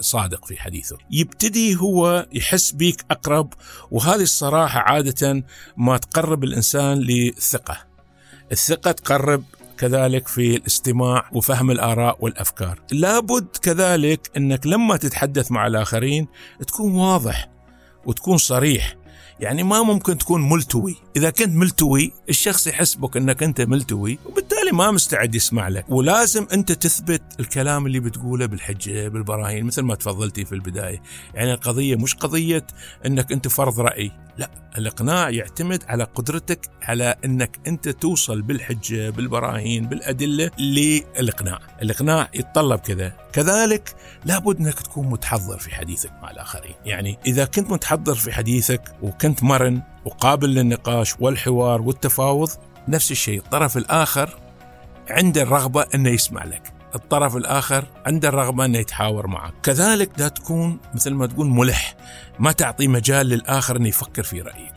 صادق 0.00 0.44
في 0.44 0.60
حديثه. 0.60 0.96
يبتدي 1.10 1.76
هو 1.76 2.26
يحس 2.32 2.72
بيك 2.72 3.04
أقرب 3.10 3.52
وهذه 3.90 4.22
الصراحة 4.22 4.80
عادة 4.80 5.44
ما 5.76 5.96
تقرب 5.96 6.44
الإنسان 6.44 6.98
للثقة 6.98 7.76
الثقة 8.52 8.92
تقرب 8.92 9.44
كذلك 9.78 10.28
في 10.28 10.56
الاستماع 10.56 11.28
وفهم 11.32 11.70
الآراء 11.70 12.16
والأفكار. 12.20 12.80
لابد 12.92 13.46
كذلك 13.62 14.30
أنك 14.36 14.66
لما 14.66 14.96
تتحدث 14.96 15.52
مع 15.52 15.66
الآخرين 15.66 16.26
تكون 16.66 16.94
واضح 16.94 17.50
وتكون 18.06 18.36
صريح. 18.36 18.96
يعني 19.40 19.62
ما 19.62 19.82
ممكن 19.82 20.18
تكون 20.18 20.48
ملتوي. 20.48 20.96
إذا 21.16 21.30
كنت 21.30 21.48
ملتوي 21.56 22.12
الشخص 22.28 22.66
يحسبك 22.66 23.16
أنك 23.16 23.42
أنت 23.42 23.60
ملتوي 23.60 24.18
وبالتالي 24.26 24.72
ما 24.72 24.90
مستعد 24.90 25.34
يسمع 25.34 25.68
لك. 25.68 25.84
ولازم 25.88 26.46
أنت 26.52 26.72
تثبت 26.72 27.22
الكلام 27.40 27.86
اللي 27.86 28.00
بتقوله 28.00 28.46
بالحجة 28.46 29.08
بالبراهين 29.08 29.64
مثل 29.64 29.82
ما 29.82 29.94
تفضلتي 29.94 30.44
في 30.44 30.52
البداية. 30.54 31.02
يعني 31.34 31.54
القضية 31.54 31.96
مش 31.96 32.14
قضية 32.14 32.66
أنك 33.06 33.32
أنت 33.32 33.48
فرض 33.48 33.80
رأي. 33.80 34.10
لا 34.38 34.50
الإقناع 34.78 35.30
يعتمد 35.30 35.84
على 35.88 36.04
قدرتك 36.04 36.70
على 36.82 37.14
أنك 37.24 37.58
أنت 37.66 37.88
توصل 37.88 38.42
بالحجة 38.42 39.10
بالبراهين 39.10 39.86
بالأدلة 39.86 40.50
للإقناع. 40.58 41.58
الإقناع 41.82 42.28
يتطلب 42.34 42.80
كذا. 42.80 43.12
كذلك 43.32 43.94
لابد 44.24 44.60
أنك 44.60 44.80
تكون 44.80 45.06
متحضر 45.06 45.58
في 45.58 45.74
حديثك 45.74 46.12
مع 46.22 46.30
الآخرين. 46.30 46.74
يعني 46.84 47.18
إذا 47.26 47.44
كنت 47.44 47.70
متحضر 47.70 48.14
في 48.14 48.32
حديثك 48.32 48.82
وكنت 49.02 49.42
مرن 49.42 49.82
وقابل 50.04 50.54
للنقاش 50.54 51.14
والحوار 51.20 51.82
والتفاوض 51.82 52.50
نفس 52.88 53.10
الشيء. 53.10 53.38
الطرف 53.38 53.76
الآخر 53.76 54.38
عنده 55.10 55.42
الرغبة 55.42 55.86
أنه 55.94 56.10
يسمع 56.10 56.44
لك. 56.44 56.73
الطرف 56.94 57.36
الآخر 57.36 57.84
عنده 58.06 58.28
الرغبة 58.28 58.64
أنه 58.64 58.78
يتحاور 58.78 59.26
معك. 59.26 59.52
كذلك 59.62 60.10
لا 60.18 60.28
تكون 60.28 60.78
مثل 60.94 61.10
ما 61.10 61.26
تقول 61.26 61.46
ملح 61.46 61.94
ما 62.38 62.52
تعطي 62.52 62.88
مجال 62.88 63.26
للآخر 63.26 63.76
أنه 63.76 63.88
يفكر 63.88 64.22
في 64.22 64.40
رأيك. 64.40 64.74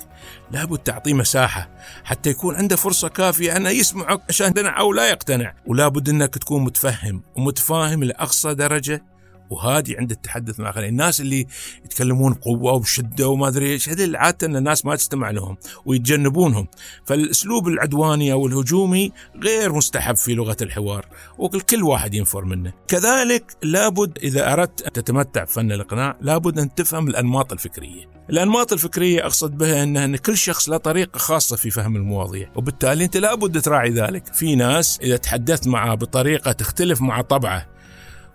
لابد 0.52 0.78
تعطيه 0.78 1.14
مساحة 1.14 1.70
حتى 2.04 2.30
يكون 2.30 2.56
عنده 2.56 2.76
فرصة 2.76 3.08
كافية 3.08 3.58
أنه 3.58 3.70
يسمعك 3.70 4.22
عشان 4.30 4.48
يقتنع 4.48 4.80
أو 4.80 4.94
لا 4.94 5.10
يقتنع. 5.10 5.54
ولابد 5.66 6.10
أنك 6.10 6.38
تكون 6.38 6.64
متفهم 6.64 7.22
ومتفاهم 7.36 8.04
لأقصى 8.04 8.54
درجة 8.54 9.04
وهادي 9.50 9.98
عند 9.98 10.12
التحدث 10.12 10.60
مع 10.60 10.66
الاخرين 10.66 10.90
الناس 10.90 11.22
اللي 11.22 11.48
يتكلمون 11.86 12.34
قوه 12.34 12.74
وبشدة 12.74 13.28
وما 13.28 13.48
أدري 13.48 13.72
إيش 13.72 13.90
هذول 13.90 14.16
عادة 14.16 14.48
الناس 14.48 14.86
ما 14.86 14.96
تستمع 14.96 15.32
لهم 15.32 15.58
ويتجنبونهم. 15.86 16.68
فالأسلوب 17.06 17.68
العدواني 17.68 18.32
أو 18.32 18.48
الهجومي 18.48 19.12
غير 19.44 19.74
مستحب 19.74 20.16
في 20.16 20.34
لغة 20.34 20.58
الحوار 20.62 21.06
وكل 21.38 21.84
واحد 21.84 22.14
ينفر 22.14 22.46
منه. 22.46 22.74
كذلك 22.88 23.58
لابد 23.64 24.18
إذا 24.24 24.54
أردت 24.54 24.82
أن 24.82 24.92
تتمتع 24.92 25.44
بفن 25.44 25.72
الإقناع 25.72 26.18
لابد 26.22 26.60
أن 26.60 26.76
تفهم 26.76 27.08
الأنماط 27.08 27.52
الفكرية. 27.52 28.06
الأنماط 28.30 28.74
الفكرية 28.74 29.26
أقصد 29.26 29.58
بها 29.58 29.84
إن, 29.84 30.16
كل 30.16 30.38
شخص 30.38 30.70
له 30.70 30.78
طريقة 30.78 31.18
خاصة 31.18 31.56
في 31.56 31.70
فهم 31.70 31.96
المواضيع 31.96 32.52
وبالتالي 32.56 33.06
أنت 33.06 33.18
لابد 33.18 33.62
تراعي 33.62 33.90
ذلك. 33.90 34.34
في 34.34 34.56
ناس 34.56 35.00
إذا 35.02 35.18
تحدثت 35.18 35.68
معه 35.68 35.96
بطريقة 35.96 36.52
تختلف 36.52 37.02
مع 37.02 37.22
طبعه 37.22 37.77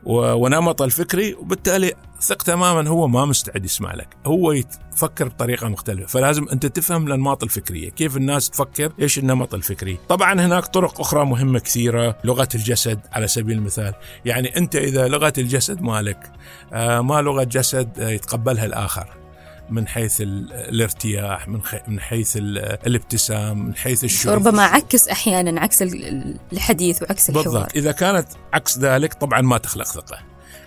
ونمط 0.04 0.82
الفكري 0.82 1.35
وبالتالي 1.35 1.92
ثق 2.21 2.42
تماما 2.42 2.88
هو 2.88 3.09
ما 3.09 3.25
مستعد 3.25 3.64
يسمع 3.64 3.94
لك. 3.94 4.09
هو 4.26 4.52
يفكر 4.52 5.28
بطريقة 5.28 5.68
مختلفة. 5.68 6.06
فلازم 6.06 6.47
أنت 6.52 6.66
تفهم 6.66 7.06
الأنماط 7.06 7.42
الفكرية. 7.42 7.90
كيف 7.90 8.16
الناس 8.16 8.50
تفكر؟ 8.50 8.92
إيش 9.00 9.18
النمط 9.18 9.54
الفكري؟ 9.54 9.99
طبعا 10.09 10.40
هناك 10.40 10.66
طرق 10.66 11.00
أخرى 11.00 11.25
مهمة 11.25 11.59
كثيرة. 11.59 12.16
لغة 12.25 12.49
الجسد 12.54 13.00
على 13.12 13.28
سبيل 13.28 13.59
المثال. 13.59 13.94
يعني 14.25 14.56
أنت 14.56 14.76
إذا 14.76 15.09
لغة 15.09 15.32
الجسد 15.38 15.82
مالك 15.82 16.32
آه، 16.73 17.00
ما 17.00 17.23
لغة 17.23 17.44
جسد 17.44 18.00
آه، 18.00 18.09
يتقبلها 18.09 18.64
الآخر. 18.64 19.22
من 19.71 19.88
حيث 19.88 20.16
الارتياح 20.21 21.49
من, 21.49 21.61
من 21.88 22.00
حيث 22.00 22.37
الابتسام 22.37 23.66
من 23.66 23.75
حيث 23.75 24.04
الشعور. 24.04 24.37
ربما 24.37 24.62
عكس 24.62 25.09
أحيانا 25.09 25.61
عكس 25.61 25.83
الحديث 26.52 27.02
وعكس 27.02 27.31
الحوار. 27.31 27.45
بالضبط. 27.45 27.76
إذا 27.76 27.92
كانت 27.92 28.28
عكس 28.52 28.78
ذلك 28.78 29.14
طبعا 29.14 29.40
ما 29.40 29.59
تخلق 29.59 29.87
ثقة. 29.87 30.19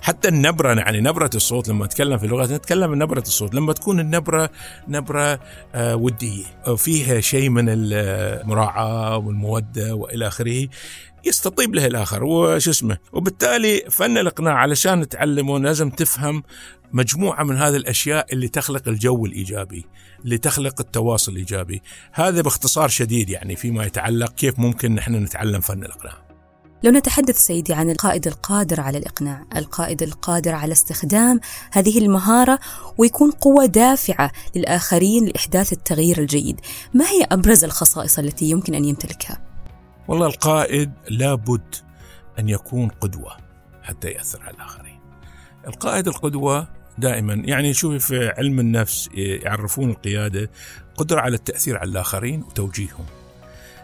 حتى 0.02 0.28
النبرة 0.28 0.74
يعني 0.74 1.02
نبرة 1.02 1.30
الصوت 1.36 1.68
لما 1.68 1.86
نتكلم 1.86 2.18
في 2.18 2.25
اللغة 2.25 2.56
نتكلم 2.56 2.92
من 2.92 2.98
نبرة 2.98 3.22
الصوت. 3.22 3.56
لما 3.56 3.74
تكون 3.74 4.00
النبرة 4.00 4.50
نبرة 4.88 5.40
آه 5.75 5.96
ودية 5.96 6.46
فيها 6.78 7.22
شيء 7.22 7.50
من 7.50 7.66
المراعاة 7.68 9.18
والمودة 9.18 9.96
وإلى 9.96 10.28
آخره 10.28 10.68
يستطيب 11.25 11.75
له 11.75 11.86
الآخر. 11.86 12.24
وش 12.24 12.70
اسمه؟ 12.70 12.98
وبالتالي 13.14 13.84
فن 13.90 14.18
الإقناع 14.18 14.54
علشان 14.54 15.00
نتعلمه 15.00 15.60
لازم 15.60 15.90
تفهم 15.90 16.44
مجموعة 16.96 17.44
من 17.44 17.58
هذه 17.58 17.75
الأشياء 17.75 18.34
اللي 18.34 18.48
تخلق 18.48 18.88
الجو 18.88 19.25
الإيجابي 19.25 19.86
اللي 20.25 20.38
تخلق 20.38 20.82
التواصل 20.82 21.32
الإيجابي. 21.32 21.82
هذا 22.12 22.42
باختصار 22.42 22.88
شديد 22.88 23.30
يعني 23.30 23.56
فيما 23.56 23.86
يتعلق 23.86 24.34
كيف 24.34 24.60
ممكن 24.60 24.96
نحن 24.96 25.16
نتعلم 25.16 25.62
فن 25.62 25.84
الإقناع. 25.84 26.25
لو 26.84 26.92
نتحدث 26.92 27.38
سيدي 27.38 27.74
عن 27.74 27.90
القائد 27.90 28.28
القادر 28.28 28.82
على 28.82 28.98
الإقناع 28.98 29.46
القائد 29.56 30.04
القادر 30.04 30.56
على 30.56 30.72
استخدام 30.72 31.40
هذه 31.72 31.98
المهارة 31.98 32.60
ويكون 32.98 33.32
قوة 33.32 33.66
دافعة 33.66 34.32
للآخرين 34.56 35.25
لإحداث 35.25 35.74
التغيير 35.74 36.18
الجيد 36.18 36.60
ما 36.94 37.06
هي 37.06 37.28
أبرز 37.32 37.64
الخصائص 37.64 38.20
التي 38.20 38.46
يمكن 38.50 38.75
أن 38.75 38.86
يمتلكها؟ 38.86 39.42
والله 40.08 40.28
القائد 40.28 40.92
لابد 41.10 41.75
أن 42.40 42.50
يكون 42.50 42.90
قدوة 42.90 43.38
حتى 43.84 44.08
يأثر 44.08 44.44
على 44.44 44.56
الآخرين. 44.56 45.00
القائد 45.68 46.08
القدوة 46.08 46.75
دائما. 46.98 47.34
يعني 47.34 47.74
شوفي 47.74 48.00
في 48.00 48.30
علم 48.38 48.60
النفس 48.60 49.10
يعرفون 49.16 49.90
القيادة 49.90 50.50
قدرة 50.98 51.22
على 51.22 51.36
التأثير 51.36 51.78
على 51.78 51.90
الآخرين 51.90 52.44
وتوجيههم. 52.44 53.06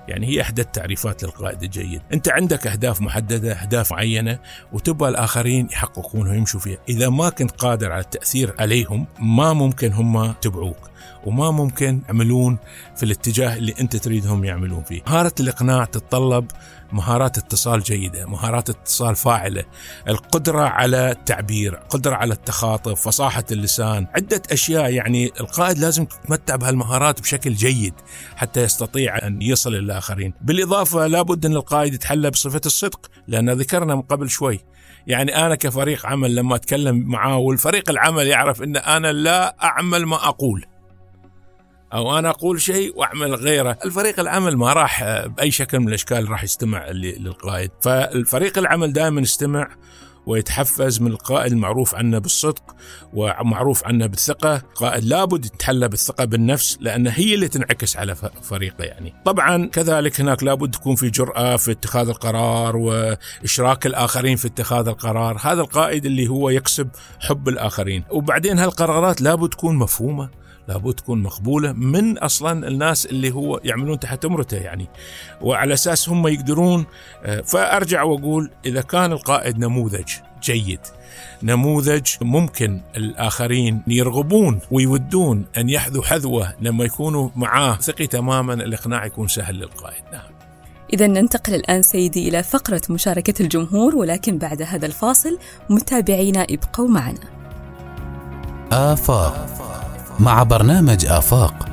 يعني 0.08 0.28
هي 0.28 0.42
إحدى 0.42 0.62
التعريفات 0.62 1.24
للقائد 1.24 1.64
الجيد. 1.64 2.02
أنت 2.14 2.30
عندك 2.30 2.68
أهداف 2.68 3.02
محددة 3.02 3.54
أهداف 3.54 3.92
معينة 3.92 4.40
وتبغى 4.74 5.10
الآخرين 5.10 5.68
يحققونها 5.72 6.32
ويمشوا 6.32 6.60
فيها. 6.60 6.78
إذا 6.90 7.10
ما 7.10 7.30
كنت 7.30 7.52
قادر 7.52 7.92
على 7.92 8.02
التأثير 8.02 8.56
عليهم 8.60 9.08
ما 9.20 9.54
ممكن 9.54 9.92
هم 9.94 10.32
تبعوك. 10.32 10.91
وما 11.26 11.52
ممكن 11.52 12.02
يعملون 12.08 12.58
في 12.96 13.04
الاتجاه 13.04 13.58
اللي 13.58 13.74
انت 13.80 13.96
تريدهم 13.96 14.44
يعملون 14.44 14.84
فيه. 14.84 15.02
مهارة 15.08 15.34
الإقناع 15.40 15.86
تتطلب 15.86 16.46
مهارات 16.92 17.38
اتصال 17.38 17.84
جيدة 17.84 18.26
مهارات 18.26 18.70
اتصال 18.70 19.16
فاعلة 19.16 19.64
القدرة 20.08 20.62
على 20.62 21.12
التعبير 21.12 21.76
قدرة 21.76 22.16
على 22.16 22.34
التخاطب 22.34 22.94
فصاحة 22.94 23.44
اللسان 23.52 24.08
عدة 24.16 24.42
أشياء. 24.52 24.94
يعني 24.94 25.32
القائد 25.40 25.78
لازم 25.78 26.04
يتمتع 26.04 26.56
بهالمهارات 26.56 27.22
بشكل 27.22 27.54
جيد 27.54 27.94
حتى 28.36 28.64
يستطيع 28.64 29.28
أن 29.28 29.42
يصل 29.42 29.74
للآخرين 29.74 30.34
بالإضافة 30.42 31.08
لابد 31.08 31.46
أن 31.46 31.56
القائد 31.56 31.94
يتحلى 31.94 32.30
بصفة 32.30 32.62
الصدق 32.66 33.12
لأن 33.28 33.50
ذكرنا 33.50 33.96
من 33.96 34.02
قبل 34.02 34.30
شوي. 34.30 34.60
يعني 35.08 35.46
أنا 35.46 35.56
كفريق 35.56 36.06
عمل 36.06 36.36
لما 36.36 36.56
أتكلم 36.56 37.08
معاه 37.08 37.38
والفريق 37.38 37.90
العمل 37.90 38.28
يعرف 38.28 38.62
أن 38.62 38.78
أنا 38.78 39.12
لا 39.12 39.56
أعمل 39.64 40.06
ما 40.06 40.16
أقول. 40.16 40.66
أو 41.94 42.20
أنا 42.20 42.30
أقول 42.30 42.62
شيء 42.62 42.98
وأعمل 42.98 43.36
غيره، 43.36 43.78
الفريق 43.86 44.20
العمل 44.20 44.58
ما 44.58 44.74
راح 44.74 45.26
بأي 45.26 45.52
شكل 45.52 45.80
من 45.80 45.88
الأشكال 45.88 46.30
راح 46.30 46.44
يستمع 46.44 46.90
للقائد، 46.90 47.72
فالفريق 47.82 48.58
العمل 48.58 48.94
دائما 48.94 49.22
يستمع 49.22 49.68
ويتحفز 50.26 51.02
من 51.02 51.12
القائد 51.12 51.52
المعروف 51.52 51.96
عنه 51.96 52.20
بالصدق 52.20 52.76
ومعروف 53.14 53.86
عنه 53.86 54.06
بالثقة. 54.06 54.58
قائد 54.76 55.04
لابد 55.04 55.46
يتحلى 55.46 55.88
بالثقة 55.88 56.26
بالنفس 56.26 56.78
لأن 56.82 57.08
هي 57.08 57.34
اللي 57.36 57.48
تنعكس 57.48 57.98
على 57.98 58.16
فريقه 58.42 58.84
يعني. 58.84 59.14
طبعا 59.26 59.66
كذلك 59.66 60.22
هناك 60.22 60.44
لابد 60.44 60.72
تكون 60.72 60.96
في 60.96 61.10
جرأة 61.10 61.56
في 61.56 61.72
اتخاذ 61.72 62.10
القرار 62.10 62.78
وإشراك 62.78 63.86
الآخرين 63.86 64.36
في 64.36 64.48
اتخاذ 64.48 64.88
القرار. 64.88 65.38
هذا 65.42 65.62
القائد 65.62 66.06
اللي 66.06 66.28
هو 66.28 66.50
يكسب 66.50 66.90
حب 67.20 67.50
الآخرين. 67.50 68.04
وبعدين 68.10 68.60
هالقرارات 68.60 69.22
لابد 69.22 69.50
تكون 69.50 69.76
مفهومة. 69.76 70.41
لابد 70.68 70.94
تكون 70.94 71.24
مقبولة 71.24 71.72
من 71.72 72.18
أصلا 72.18 72.68
الناس 72.68 73.06
اللي 73.06 73.32
هو 73.32 73.60
يعملون 73.64 74.00
تحت 74.00 74.26
أمرته 74.26 74.58
يعني. 74.58 74.88
وعلى 75.42 75.74
أساس 75.74 76.10
هم 76.10 76.28
يقدرون 76.28 76.86
آه، 77.24 77.42
فأرجع 77.42 78.04
وأقول 78.04 78.52
إذا 78.66 78.82
كان 78.82 79.12
القائد 79.12 79.60
نموذج 79.60 80.10
جيد 80.44 80.80
نموذج 81.44 82.08
ممكن 82.22 82.82
الآخرين 82.98 83.82
يرغبون 83.88 84.60
ويودون 84.72 85.46
أن 85.58 85.70
يحذوا 85.70 86.04
حذوة 86.04 86.54
لما 86.62 86.86
يكونوا 86.86 87.30
معاه 87.36 87.76
ثقي 87.76 88.08
تماما 88.08 88.54
الإقناع 88.54 89.06
يكون 89.06 89.28
سهل 89.28 89.56
للقائد. 89.56 90.04
نعم. 90.12 90.32
إذا 90.94 91.08
ننتقل 91.08 91.56
الآن 91.56 91.82
سيدي 91.82 92.30
إلى 92.30 92.44
فقرة 92.44 92.82
مشاركة 92.90 93.44
الجمهور 93.44 93.96
ولكن 93.96 94.38
بعد 94.38 94.62
هذا 94.62 94.86
الفاصل 94.86 95.38
متابعينا 95.70 96.48
ابقوا 96.50 96.88
معنا. 96.88 97.42
آفاق. 98.72 99.81
مع 100.22 100.44
برنامج 100.44 101.06
آفاق. 101.06 101.66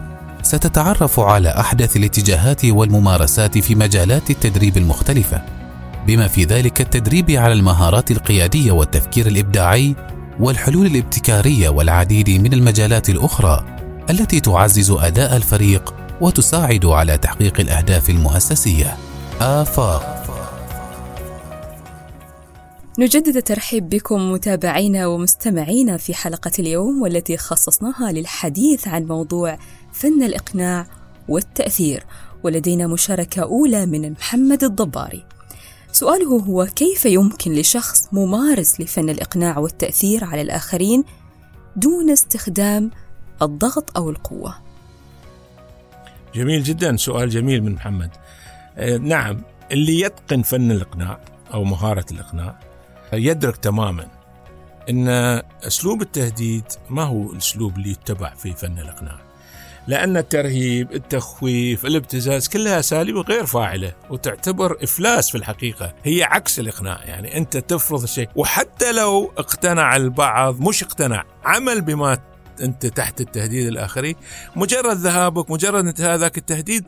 ستتعرف 0.43 1.21
على 1.21 1.49
أحدث 1.49 1.97
الاتجاهات 1.97 2.65
والممارسات 2.65 3.59
في 3.59 3.75
مجالات 3.75 4.31
التدريب 4.31 4.77
المختلفة 4.77 5.43
بما 6.07 6.29
في 6.29 6.45
ذلك 6.45 6.81
التدريب 6.81 7.31
على 7.31 7.53
المهارات 7.53 8.11
القيادية 8.11 8.73
والتفكير 8.73 9.27
الإبداعي 9.27 9.97
والحلول 10.41 10.87
الابتكارية 10.87 11.69
والعديد 11.69 12.31
من 12.31 12.53
المجالات 12.53 13.11
الأخرى 13.11 13.65
التي 14.11 14.41
تعزز 14.41 14.91
أداء 14.91 15.37
الفريق 15.37 15.95
وتساعد 16.21 16.87
على 16.87 17.19
تحقيق 17.19 17.61
الأهداف 17.61 18.11
المؤسسية. 18.11 18.97
آفاق. 19.41 20.18
نجدد 22.99 23.37
الترحيب 23.37 23.89
بكم 23.89 24.33
متابعينا 24.33 25.07
ومستمعينا 25.07 25.97
في 25.97 26.15
حلقة 26.15 26.51
اليوم 26.59 27.03
والتي 27.03 27.37
خصصناها 27.37 28.13
للحديث 28.13 28.89
عن 28.89 29.05
موضوع 29.05 29.59
فن 29.93 30.23
الإقناع 30.23 30.87
والتأثير 31.29 32.05
ولدينا 32.43 32.87
مشاركة 32.87 33.43
أولى 33.43 33.87
من 33.87 34.13
محمد 34.13 34.65
الضباري. 34.65 35.25
سؤاله 35.93 36.29
هو 36.29 36.67
كيف 36.67 37.07
يمكن 37.07 37.53
لشخص 37.53 38.09
ممارس 38.13 38.81
لفن 38.81 39.11
الإقناع 39.11 39.59
والتأثير 39.59 40.25
على 40.25 40.43
الآخرين 40.43 41.05
دون 41.77 42.11
استخدام 42.11 42.91
الضغط 43.43 43.97
أو 43.97 44.11
القوة؟ 44.11 44.55
جميل 46.35 46.63
جدا 46.63 46.97
سؤال 46.97 47.31
جميل 47.31 47.63
من 47.63 47.73
محمد. 47.73 48.11
آه 48.77 48.97
نعم 48.97 49.41
اللي 49.73 50.01
يتقن 50.01 50.43
فن 50.43 50.71
الإقناع 50.71 51.21
أو 51.55 51.65
مهارة 51.65 52.07
الإقناع 52.13 52.68
يدرك 53.13 53.57
تماما 53.57 54.09
إن 54.91 55.09
أسلوب 55.67 56.03
التهديد 56.03 56.65
ما 56.91 57.03
هو 57.03 57.33
الأسلوب 57.33 57.77
اللي 57.77 57.91
يتبع 57.91 58.35
في 58.35 58.53
فن 58.53 58.79
الأقناع. 58.79 59.19
لأن 59.87 60.17
الترهيب، 60.17 60.93
التخويف، 60.93 61.85
الابتزاز 61.85 62.49
كلها 62.49 62.79
أساليب 62.79 63.17
غير 63.17 63.47
فاعلة 63.47 63.93
وتعتبر 64.11 64.77
إفلاس 64.83 65.31
في 65.31 65.39
الحقيقة، 65.39 65.95
هي 66.05 66.23
عكس 66.23 66.59
الإقناع، 66.59 67.05
يعني 67.05 67.37
أنت 67.37 67.57
تفرض 67.57 68.05
شيء 68.05 68.29
وحتى 68.37 68.93
لو 68.93 69.33
اقتنع 69.39 69.97
البعض 69.97 70.61
مش 70.61 70.83
اقتنع، 70.83 71.25
عمل 71.45 71.81
بما 71.81 72.19
أنت 72.61 72.87
تحت 72.87 73.21
التهديد 73.21 73.67
الآخرين، 73.67 74.15
مجرد 74.57 74.97
ذهابك، 74.97 75.51
مجرد 75.51 75.87
انتهاء 75.87 76.17
ذاك 76.17 76.39
التهديد 76.39 76.85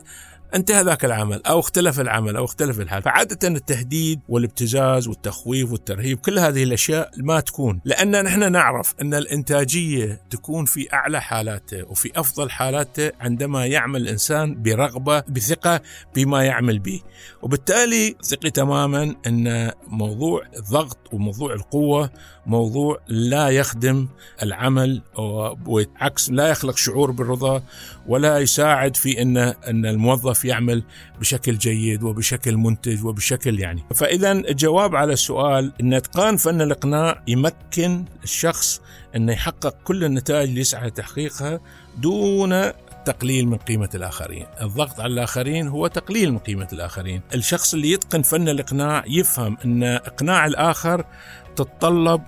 انتهى 0.55 0.83
ذاك 0.83 1.05
العمل 1.05 1.41
أو 1.45 1.59
اختلف 1.59 1.99
العمل 1.99 2.35
أو 2.35 2.45
اختلف 2.45 2.79
الحال. 2.79 3.03
فعادة 3.03 3.47
التهديد 3.47 4.19
والابتزاز 4.29 5.07
والتخويف 5.07 5.71
والترهيب 5.71 6.19
كل 6.19 6.39
هذه 6.39 6.63
الأشياء 6.63 7.11
ما 7.17 7.39
تكون. 7.39 7.81
لأن 7.85 8.23
نحن 8.23 8.51
نعرف 8.51 8.93
أن 9.01 9.13
الإنتاجية 9.13 10.21
تكون 10.29 10.65
في 10.65 10.93
أعلى 10.93 11.21
حالاته 11.21 11.83
وفي 11.91 12.11
أفضل 12.15 12.49
حالاته 12.49 13.11
عندما 13.19 13.65
يعمل 13.65 14.01
الانسان 14.01 14.61
برغبة 14.61 15.19
بثقة 15.19 15.81
بما 16.15 16.43
يعمل 16.43 16.79
به. 16.79 17.01
وبالتالي 17.41 18.15
ثقي 18.23 18.49
تماما 18.49 19.15
أن 19.27 19.71
موضوع 19.87 20.43
الضغط 20.57 20.97
وموضوع 21.13 21.53
القوة 21.53 22.09
موضوع 22.45 22.99
لا 23.07 23.49
يخدم 23.49 24.07
العمل 24.43 25.01
وعكس 25.67 26.29
لا 26.29 26.47
يخلق 26.47 26.77
شعور 26.77 27.11
بالرضا 27.11 27.63
ولا 28.07 28.39
يساعد 28.39 28.95
في 28.95 29.21
ان 29.21 29.37
أن 29.37 29.85
الموظف 29.85 30.40
يعمل 30.45 30.83
بشكل 31.19 31.57
جيد 31.57 32.03
وبشكل 32.03 32.57
منتج 32.57 33.05
وبشكل 33.05 33.59
يعني. 33.59 33.83
فاذا 33.95 34.31
الجواب 34.31 34.95
على 34.95 35.13
السؤال 35.13 35.71
إن 35.81 35.93
إتقان 35.93 36.37
فن 36.37 36.61
الإقناع 36.61 37.23
يمكن 37.27 38.05
الشخص 38.23 38.81
انه 39.15 39.33
يحقق 39.33 39.75
كل 39.83 40.03
النتائج 40.03 40.49
اللي 40.49 40.61
يسعى 40.61 40.87
لتحقيقها 40.87 41.59
دون 41.97 42.71
تقليل 43.05 43.47
من 43.47 43.57
قيمة 43.57 43.89
الآخرين. 43.95 44.45
الضغط 44.61 44.99
على 44.99 45.13
الآخرين 45.13 45.67
هو 45.67 45.87
تقليل 45.87 46.31
من 46.31 46.37
قيمة 46.37 46.67
الآخرين. 46.73 47.21
الشخص 47.35 47.73
اللي 47.73 47.91
يتقن 47.91 48.21
فن 48.21 48.49
الإقناع 48.49 49.03
يفهم 49.07 49.57
أن 49.65 49.83
إقناع 49.83 50.45
الآخر 50.45 51.05
تتطلب 51.55 52.21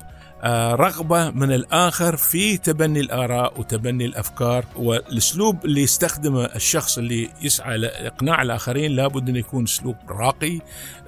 آه، 0.44 0.76
رغبة 0.76 1.30
من 1.30 1.52
الآخر 1.52 2.18
في 2.18 2.58
تبني 2.58 3.00
الآراء 3.00 3.60
وتبني 3.60 4.06
الأفكار 4.06 4.66
والأسلوب 4.76 5.66
اللي 5.66 5.82
يستخدمه 5.82 6.46
الشخص 6.46 6.98
اللي 6.98 7.30
يسعى 7.42 7.78
لإقناع 7.78 8.42
الآخرين 8.42 8.92
لابد 8.92 9.30
أن 9.30 9.36
يكون 9.36 9.64
أسلوب 9.64 9.96
راقي 10.10 10.60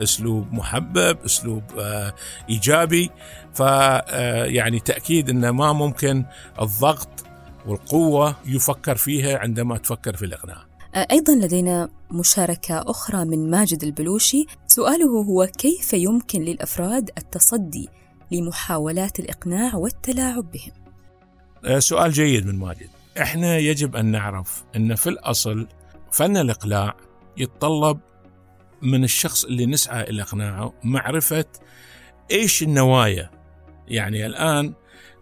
أسلوب 0.04 0.54
محبب 0.54 1.18
أسلوب 1.26 1.64
آه، 1.80 2.14
إيجابي. 2.50 3.10
فيعني 3.54 4.78
آه، 4.78 4.82
تأكيد 4.82 5.30
أنه 5.30 5.52
ما 5.52 5.74
ممكن 5.74 6.26
الضغط 6.62 7.10
والقوة 7.66 8.36
يفكر 8.46 8.96
فيها 8.96 9.38
عندما 9.38 9.78
تفكر 9.78 10.16
في 10.16 10.26
الإقناع. 10.26 10.66
أيضا 11.12 11.36
لدينا 11.36 11.90
مشاركة 12.12 12.84
أخرى 12.88 13.26
من 13.26 13.50
ماجد 13.50 13.84
البلوشي. 13.84 14.46
سؤاله 14.68 15.06
هو 15.06 15.48
كيف 15.58 15.94
يمكن 15.94 16.42
للأفراد 16.42 17.10
التصدي 17.18 17.90
لمحاولات 18.32 19.20
الإقناع 19.20 19.76
والتلاعب 19.76 20.52
بهم. 20.52 20.72
آه، 21.66 21.80
سؤال 21.80 22.12
جيد 22.12 22.46
من 22.46 22.56
ماجد 22.56 22.90
إحنا 23.22 23.58
يجب 23.58 23.96
أن 23.96 24.06
نعرف 24.06 24.64
أن 24.76 24.96
في 24.96 25.10
الأصل 25.10 25.68
فن 26.12 26.38
الإقلاع 26.38 26.96
يتطلب 27.38 28.00
من 28.82 29.04
الشخص 29.04 29.46
اللي 29.46 29.66
نسعى 29.66 30.04
إلى 30.04 30.22
إقناعه 30.22 30.74
معرفة 30.84 31.46
إيش 32.32 32.64
النوايا. 32.64 33.30
يعني 33.88 34.26
الآن 34.26 34.74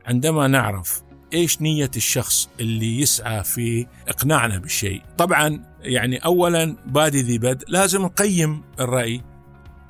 عندما 0.05 0.47
نعرف 0.47 1.03
إيش 1.33 1.61
نية 1.61 1.91
الشخص 1.95 2.49
اللي 2.59 3.01
يسعى 3.01 3.43
في 3.43 3.87
إقناعنا 4.07 4.57
بالشيء. 4.57 5.01
طبعا 5.17 5.63
يعني 5.81 6.17
اولا 6.17 6.77
بادي 6.85 7.21
ذي 7.21 7.37
بد 7.37 7.63
لازم 7.67 8.01
نقيم 8.01 8.63
الرأي 8.79 9.21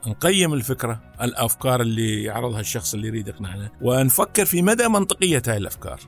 نقيم 0.07 0.53
الفكرة 0.53 0.99
الأفكار 1.21 1.81
اللي 1.81 2.23
يعرضها 2.23 2.59
الشخص 2.59 2.93
اللي 2.93 3.07
يريد 3.07 3.27
يقنعنا 3.27 3.69
ونفكر 3.81 4.45
في 4.45 4.61
مدى 4.61 4.87
منطقية 4.87 5.41
هذه 5.47 5.57
الأفكار 5.57 5.99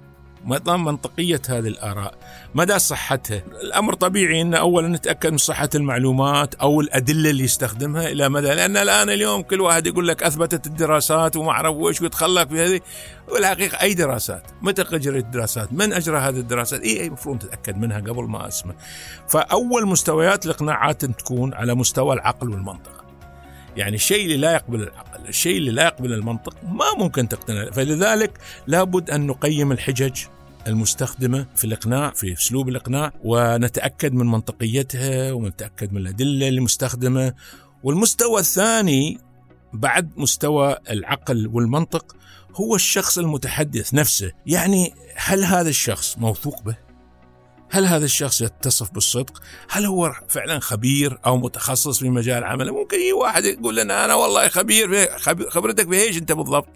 مدى 0.46 0.72
منطقية 0.72 1.42
هذه 1.50 1.68
الآراء 1.68 2.14
مدى 2.56 2.80
صحتها. 2.80 3.44
الأمر 3.62 3.94
طبيعي 3.94 4.42
أن 4.42 4.54
أولا 4.54 4.88
نتأكد 4.88 5.32
من 5.32 5.38
صحة 5.38 5.70
المعلومات 5.76 6.56
أو 6.56 6.82
الأدلة 6.82 7.30
اللي 7.30 7.44
يستخدمها 7.44 8.08
إلى 8.08 8.30
مدى 8.30 8.48
لأن 8.48 8.78
الآن 8.78 9.10
اليوم 9.10 9.42
كل 9.42 9.62
واحد 9.62 9.88
يقول 9.88 10.08
لك 10.08 10.24
أثبتت 10.24 10.68
الدراسات 10.68 11.36
وما 11.36 11.52
أعرف 11.52 11.76
وإيش 11.76 12.02
ويتخلق 12.02 12.50
في 12.50 12.66
هذه 12.66 12.80
والحقيقة 13.28 13.82
أي 13.82 13.94
دراسات 13.94 14.44
متى 14.62 14.82
أجرت 14.82 15.24
الدراسات 15.24 15.74
من 15.74 15.94
أجرى 15.94 16.18
هذه 16.18 16.40
الدراسات؟ 16.40 16.82
إيه 16.82 17.02
أي 17.02 17.10
مفروض 17.10 17.40
تتأكد 17.40 17.78
منها 17.78 18.00
قبل 18.00 18.24
ما 18.24 18.48
أسمع. 18.48 18.76
فأول 19.28 19.88
مستويات 19.88 20.46
الإقناعات 20.46 21.06
تكون 21.06 21.54
على 21.54 21.76
مستوى 21.76 22.14
العقل 22.14 22.50
والمنطق 22.50 23.05
يعني 23.78 23.96
الشيء 23.96 24.26
اللي 24.26 24.38
لا 24.38 24.54
يقبل 24.54 24.84
العقل 24.84 25.28
الشيء 25.30 25.58
اللي 25.58 25.72
لا 25.72 25.84
يقبل 25.84 26.14
المنطق 26.14 26.56
ما 26.64 26.86
ممكن 26.98 27.28
تقتنع 27.28 27.72
فلذلك 27.72 28.40
لابد 28.68 29.10
أن 29.10 29.28
نقيم 29.28 29.72
الحجج 29.72 30.26
المستخدمة 30.68 31.46
في 31.56 31.64
الإقناع 31.64 32.12
في 32.12 32.34
أسلوب 32.34 32.70
الإقناع 32.70 33.14
ونتأكد 33.24 34.14
من 34.14 34.26
منطقيتها 34.26 35.32
ونتأكد 35.32 35.94
من 35.94 36.02
الأدلة 36.02 36.48
المستخدمة. 36.48 37.34
والمستوى 37.84 38.40
الثاني 38.40 39.18
بعد 39.74 40.12
مستوى 40.18 40.78
العقل 40.90 41.48
والمنطق 41.48 42.16
هو 42.56 42.76
الشخص 42.76 43.18
المتحدث 43.18 43.94
نفسه. 43.94 44.32
يعني 44.46 44.94
هل 45.16 45.44
هذا 45.44 45.70
الشخص 45.70 46.18
موثوق 46.18 46.64
به؟ 46.64 46.85
هل 47.72 47.86
هذا 47.86 48.06
الشخص 48.06 48.42
يتصف 48.42 48.92
بالصدق؟ 48.92 49.42
هل 49.70 49.86
هو 49.86 50.14
فعلا 50.28 50.60
خبير 50.60 51.20
أو 51.26 51.38
متخصص 51.38 52.00
في 52.00 52.10
مجال 52.10 52.44
عمله؟ 52.44 52.74
ممكن 52.74 52.98
يجي 52.98 53.14
واحد 53.14 53.46
يقول 53.46 53.76
لنا 53.76 54.06
أنا 54.06 54.14
والله 54.14 54.48
خبير 54.48 55.08
خبرتك 55.50 55.90
في 55.90 55.96
إيش 55.96 56.18
أنت 56.18 56.32
بالضبط؟ 56.32 56.68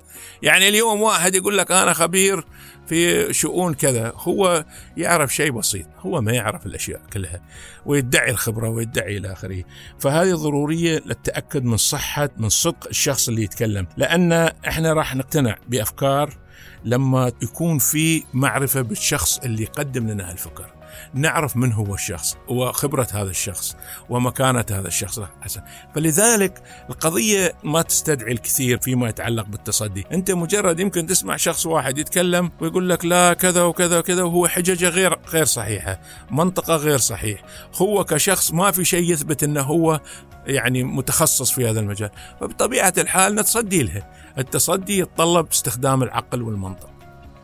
يعني 0.41 0.67
اليوم 0.67 1.01
واحد 1.01 1.35
يقول 1.35 1.57
لك 1.57 1.71
أنا 1.71 1.93
خبير 1.93 2.45
في 2.87 3.33
شؤون 3.33 3.73
كذا، 3.73 4.13
هو 4.15 4.65
يعرف 4.97 5.35
شيء 5.35 5.51
بسيط، 5.51 5.85
هو 5.99 6.21
ما 6.21 6.31
يعرف 6.31 6.65
الأشياء 6.65 7.01
كلها 7.13 7.41
ويدعي 7.85 8.31
الخبرة 8.31 8.69
ويدعي 8.69 9.17
إلى 9.17 9.33
آخره، 9.33 9.63
فهذه 9.99 10.33
ضرورية 10.33 11.01
للتأكد 11.05 11.63
من 11.63 11.77
صحة 11.77 12.29
من 12.37 12.49
صدق 12.49 12.87
الشخص 12.87 13.27
اللي 13.27 13.43
يتكلم، 13.43 13.87
لأن 13.97 14.31
إحنا 14.67 14.93
راح 14.93 15.15
نقتنع 15.15 15.57
بأفكار 15.67 16.37
لما 16.85 17.31
يكون 17.41 17.77
في 17.77 18.23
معرفة 18.33 18.81
بالشخص 18.81 19.37
اللي 19.37 19.63
يقدم 19.63 20.07
لنا 20.07 20.31
هالفكر. 20.31 20.78
نعرف 21.13 21.57
من 21.57 21.73
هو 21.73 21.93
الشخص 21.93 22.37
وخبرة 22.47 23.07
هذا 23.13 23.29
الشخص 23.29 23.75
ومكانة 24.09 24.65
هذا 24.71 24.87
الشخص. 24.87 25.19
حسن. 25.41 25.61
فلذلك 25.95 26.63
القضية 26.89 27.53
ما 27.63 27.81
تستدعي 27.81 28.31
الكثير 28.31 28.79
فيما 28.79 29.09
يتعلق 29.09 29.45
بالتصدي. 29.45 30.05
أنت 30.11 30.31
مجرد 30.31 30.79
يمكن 30.79 31.05
تسمع 31.05 31.35
شخص 31.35 31.65
واحد 31.65 31.97
يتكلم 31.97 32.51
ويقول 32.61 32.89
لك 32.89 33.05
لا 33.05 33.33
كذا 33.33 33.63
وكذا 33.63 33.99
وكذا 33.99 34.23
وهو 34.23 34.47
حججة 34.47 34.89
غير 34.89 35.19
غير 35.29 35.45
صحيحة 35.45 35.99
منطقة 36.31 36.75
غير 36.75 36.97
صحيح. 36.97 37.41
هو 37.75 38.03
كشخص 38.03 38.51
ما 38.51 38.71
في 38.71 38.85
شيء 38.85 39.11
يثبت 39.11 39.43
أنه 39.43 39.61
هو 39.61 40.01
يعني 40.47 40.83
متخصص 40.83 41.51
في 41.51 41.69
هذا 41.69 41.79
المجال. 41.79 42.09
فبطبيعة 42.41 42.93
الحال 42.97 43.35
نتصدي 43.35 43.83
لها 43.83 44.11
التصدي 44.37 44.99
يتطلب 44.99 45.47
استخدام 45.51 46.03
العقل 46.03 46.41
والمنطق. 46.41 46.98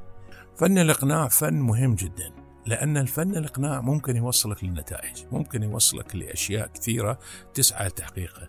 فن 0.57 0.79
الإقناع 0.79 1.29
فن 1.29 1.55
مهم 1.55 1.95
جدا. 1.95 2.36
لأن 2.67 2.97
الفن 2.97 3.37
الإقناع 3.37 3.81
ممكن 3.81 4.17
يوصلك 4.17 4.65
للنتائج 4.65 5.25
ممكن 5.33 5.63
يوصلك 5.63 6.17
لأشياء 6.17 6.67
كثيرة 6.75 7.19
تسعى 7.55 7.89
لتحقيقها 7.89 8.49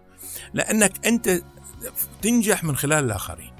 لأنك 0.54 1.08
أنت 1.08 1.42
تنجح 2.22 2.64
من 2.64 2.76
خلال 2.76 3.06
الآخرين. 3.06 3.52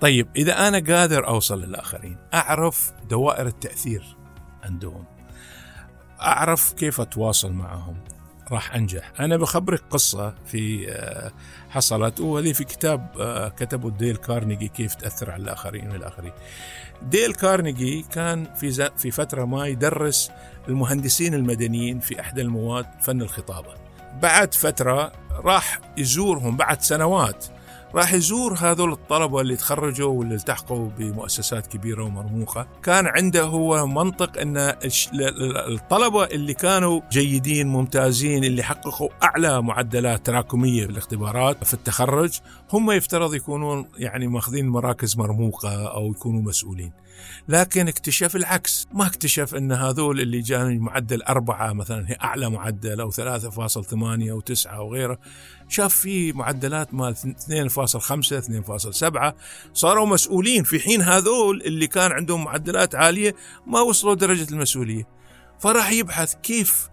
طيب 0.00 0.28
إذا 0.36 0.68
أنا 0.68 0.78
قادر 0.78 1.26
أوصل 1.26 1.62
للآخرين 1.62 2.16
أعرف 2.34 2.92
دوائر 3.10 3.46
التأثير 3.46 4.16
عندهم. 4.62 5.04
أعرف 6.20 6.72
كيف 6.72 7.00
أتواصل 7.00 7.52
معهم. 7.52 7.96
راح 8.52 8.74
أنجح. 8.74 9.12
أنا 9.20 9.36
بخبرك 9.36 9.82
قصة 9.90 10.34
في 10.46 10.92
آه، 10.92 11.32
حصلت 11.70 12.20
وهذه 12.20 12.52
في 12.52 12.64
كتاب 12.64 13.08
آه، 13.20 13.48
كتبه 13.48 13.90
ديل 13.90 14.16
كارنيجي 14.16 14.68
كيف 14.68 14.94
تأثر 14.94 15.30
على 15.30 15.42
الآخرين 15.42 15.90
والآخرين. 15.90 16.32
ديل 17.10 17.34
كارنيجي 17.34 18.04
كان 18.12 18.54
في 18.54 18.90
في 18.96 19.10
فترة 19.10 19.44
ما 19.44 19.66
يدرس 19.66 20.30
المهندسين 20.68 21.34
المدنيين 21.34 22.00
في 22.00 22.20
إحدى 22.20 22.42
المواد 22.42 22.86
فن 23.00 23.22
الخطابة. 23.22 23.74
بعد 24.22 24.54
فترة 24.54 25.12
راح 25.44 25.80
يزورهم 25.96 26.56
بعد 26.56 26.82
سنوات 26.82 27.46
راح 27.94 28.12
يزور 28.14 28.54
هذول 28.54 28.92
الطلبة 28.92 29.40
اللي 29.40 29.56
تخرجوا 29.56 30.12
واللي 30.12 30.34
التحقوا 30.34 30.88
بمؤسسات 30.98 31.66
كبيرة 31.66 32.04
ومرموقة. 32.04 32.66
كان 32.82 33.06
عنده 33.06 33.42
هو 33.42 33.86
منطق 33.86 34.38
أن 34.38 34.74
الطلبة 35.68 36.24
اللي 36.24 36.54
كانوا 36.54 37.00
جيدين 37.10 37.68
ممتازين 37.68 38.44
اللي 38.44 38.62
حققوا 38.62 39.08
أعلى 39.22 39.62
معدلات 39.62 40.26
تراكمية 40.26 40.86
في 40.86 40.92
الاختبارات 40.92 41.64
في 41.64 41.74
التخرج 41.74 42.38
هم 42.72 42.90
يفترض 42.90 43.34
يكونون 43.34 43.88
يعني 43.98 44.26
ماخذين 44.26 44.68
مراكز 44.68 45.16
مرموقة 45.16 45.86
أو 45.86 46.10
يكونوا 46.10 46.42
مسؤولين. 46.42 46.92
لكن 47.48 47.88
اكتشف 47.88 48.36
العكس 48.36 48.86
ما 48.92 49.06
اكتشف 49.06 49.54
إن 49.54 49.72
هذول 49.72 50.20
اللي 50.20 50.40
جانوا 50.40 50.82
معدل 50.82 51.22
أربعة 51.22 51.72
مثلا 51.72 52.10
هي 52.10 52.16
أعلى 52.22 52.50
معدل 52.50 53.00
أو 53.00 53.10
3.8 53.10 53.94
أو 54.30 54.40
9 54.40 54.76
أو 54.76 54.94
غيره 54.94 55.18
شاف 55.68 55.94
في 55.94 56.32
معدلات 56.32 56.94
مال 56.94 57.16
2.5 57.16 57.24
2.7 58.92 59.34
صاروا 59.74 60.06
مسؤولين. 60.06 60.64
في 60.64 60.80
حين 60.80 61.02
هذول 61.02 61.62
اللي 61.62 61.86
كان 61.86 62.12
عندهم 62.12 62.44
معدلات 62.44 62.94
عالية 62.94 63.34
ما 63.66 63.80
وصلوا 63.80 64.14
درجة 64.14 64.50
المسؤولية. 64.50 65.21
فراح 65.62 65.90
يبحث 65.90 66.34
كيف 66.34 66.88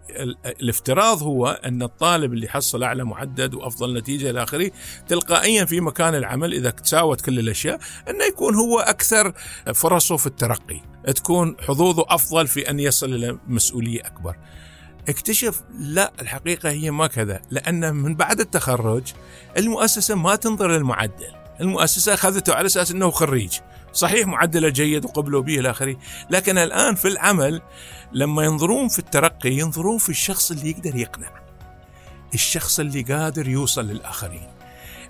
الافتراض 0.46 1.24
هو 1.24 1.48
أن 1.48 1.84
الطالب 1.84 2.34
اللي 2.34 2.48
حصل 2.48 2.84
أعلى 2.84 3.04
معدل 3.04 3.56
وأفضل 3.56 3.98
نتيجة 3.98 4.30
إلى 4.30 4.44
آخره 4.44 4.72
تلقائيا 5.08 5.66
في 5.66 5.82
مكان 5.82 6.16
العمل 6.16 6.54
إذا 6.54 6.70
تساوت 6.70 7.22
كل 7.22 7.40
الأشياء 7.40 7.80
أنه 8.10 8.26
يكون 8.26 8.56
هو 8.56 8.80
أكثر 8.80 9.34
فرصه 9.74 10.18
في 10.18 10.28
الترقي، 10.28 10.82
تكون 11.16 11.56
حظوظه 11.60 12.06
أفضل 12.10 12.48
في 12.48 12.70
أن 12.70 12.80
يصل 12.80 13.14
إلى 13.14 13.38
مسؤولية 13.48 14.02
أكبر. 14.02 14.36
اكتشف 15.10 15.62
لا 15.80 16.14
الحقيقة 16.22 16.70
هي 16.70 16.92
ما 16.92 17.08
كذا 17.08 17.42
لأن 17.50 17.96
من 17.96 18.16
بعد 18.16 18.40
التخرج 18.40 19.04
المؤسسة 19.58 20.16
ما 20.16 20.36
تنظر 20.36 20.72
للمعدل، 20.72 21.34
المؤسسة 21.62 22.14
أخذته 22.14 22.54
على 22.54 22.66
أساس 22.66 22.92
إنه 22.92 23.12
خريج، 23.12 23.54
صحيح 23.94 24.28
معدله 24.28 24.70
جيد 24.70 25.06
وقبلوا 25.06 25.42
به 25.42 25.60
إلى 25.60 25.70
اخره، 25.70 25.96
لكن 26.30 26.58
الان 26.58 26.96
في 26.96 27.08
العمل 27.08 27.62
لما 28.12 28.44
ينظرون 28.44 28.88
في 28.88 29.00
الترقي 29.00 29.52
ينظرون 29.52 29.98
في 29.98 30.10
الشخص 30.10 30.52
اللي 30.52 30.70
يقدر 30.70 30.96
يقنع 30.96 31.32
الشخص 32.34 32.80
اللي 32.80 33.02
قادر 33.02 33.48
يوصل 33.48 33.88
للآخرين. 33.88 34.59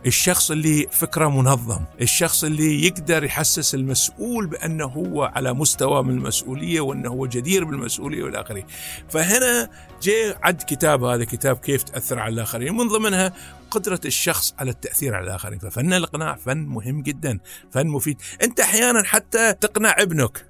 الشخص 0.05 0.51
اللي 0.51 0.87
فكره 0.91 1.27
منظم 1.41 1.85
الشخص 2.01 2.43
اللي 2.43 2.85
يقدر 2.85 3.23
يحسس 3.23 3.75
المسؤول 3.75 4.47
بأنه 4.47 4.85
هو 4.85 5.23
على 5.23 5.53
مستوى 5.53 6.03
من 6.03 6.17
المسؤولية 6.17 6.81
وأنه 6.81 7.09
هو 7.09 7.27
جدير 7.27 7.63
بالمسؤولية 7.63 8.23
والآخرين 8.23 8.65
فهنا 9.09 9.69
جاء 10.01 10.39
عد 10.43 10.61
كتاب 10.67 11.03
هذا 11.03 11.25
كتاب 11.25 11.57
كيف 11.57 11.83
تأثر 11.83 12.19
على 12.19 12.33
الآخرين. 12.33 12.73
من 12.77 12.87
ضمنها 12.87 13.33
قدرة 13.71 13.99
الشخص 14.05 14.53
على 14.59 14.71
التأثير 14.71 15.15
على 15.15 15.23
الآخرين. 15.23 15.59
ففن 15.59 15.93
الإقناع 15.93 16.35
فن 16.35 16.57
مهم 16.57 17.01
جدا 17.01 17.39
فن 17.71 17.87
مفيد. 17.87 18.21
أنت 18.43 18.59
أحيانا 18.59 19.03
حتى 19.03 19.53
تقنع 19.53 19.95
ابنك 19.97 20.45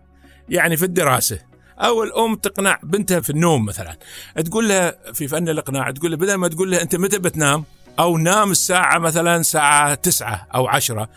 يعني 0.50 0.78
في 0.78 0.86
الدراسة 0.86 1.40
أو 1.80 2.04
الأم 2.04 2.36
تقنع 2.36 2.80
بنتها 2.84 3.20
في 3.20 3.30
النوم 3.30 3.66
مثلا. 3.66 3.98
تقول 4.46 4.70
لها 4.70 5.14
في 5.14 5.28
فن 5.28 5.50
الإقناع 5.50 5.92
تقول 5.92 6.12
لها 6.12 6.18
بدل 6.18 6.34
ما 6.34 6.48
تقول 6.48 6.72
لها 6.72 6.82
أنت 6.82 6.96
متى 6.96 7.20
بتنام؟ 7.20 7.64
أو 8.00 8.18
نام 8.18 8.52
الساعة 8.52 9.00
مثلا 9.00 9.42
ساعة 9.42 9.96
تسعة 9.96 10.48
أو 10.56 10.68
عشرة 10.68 11.10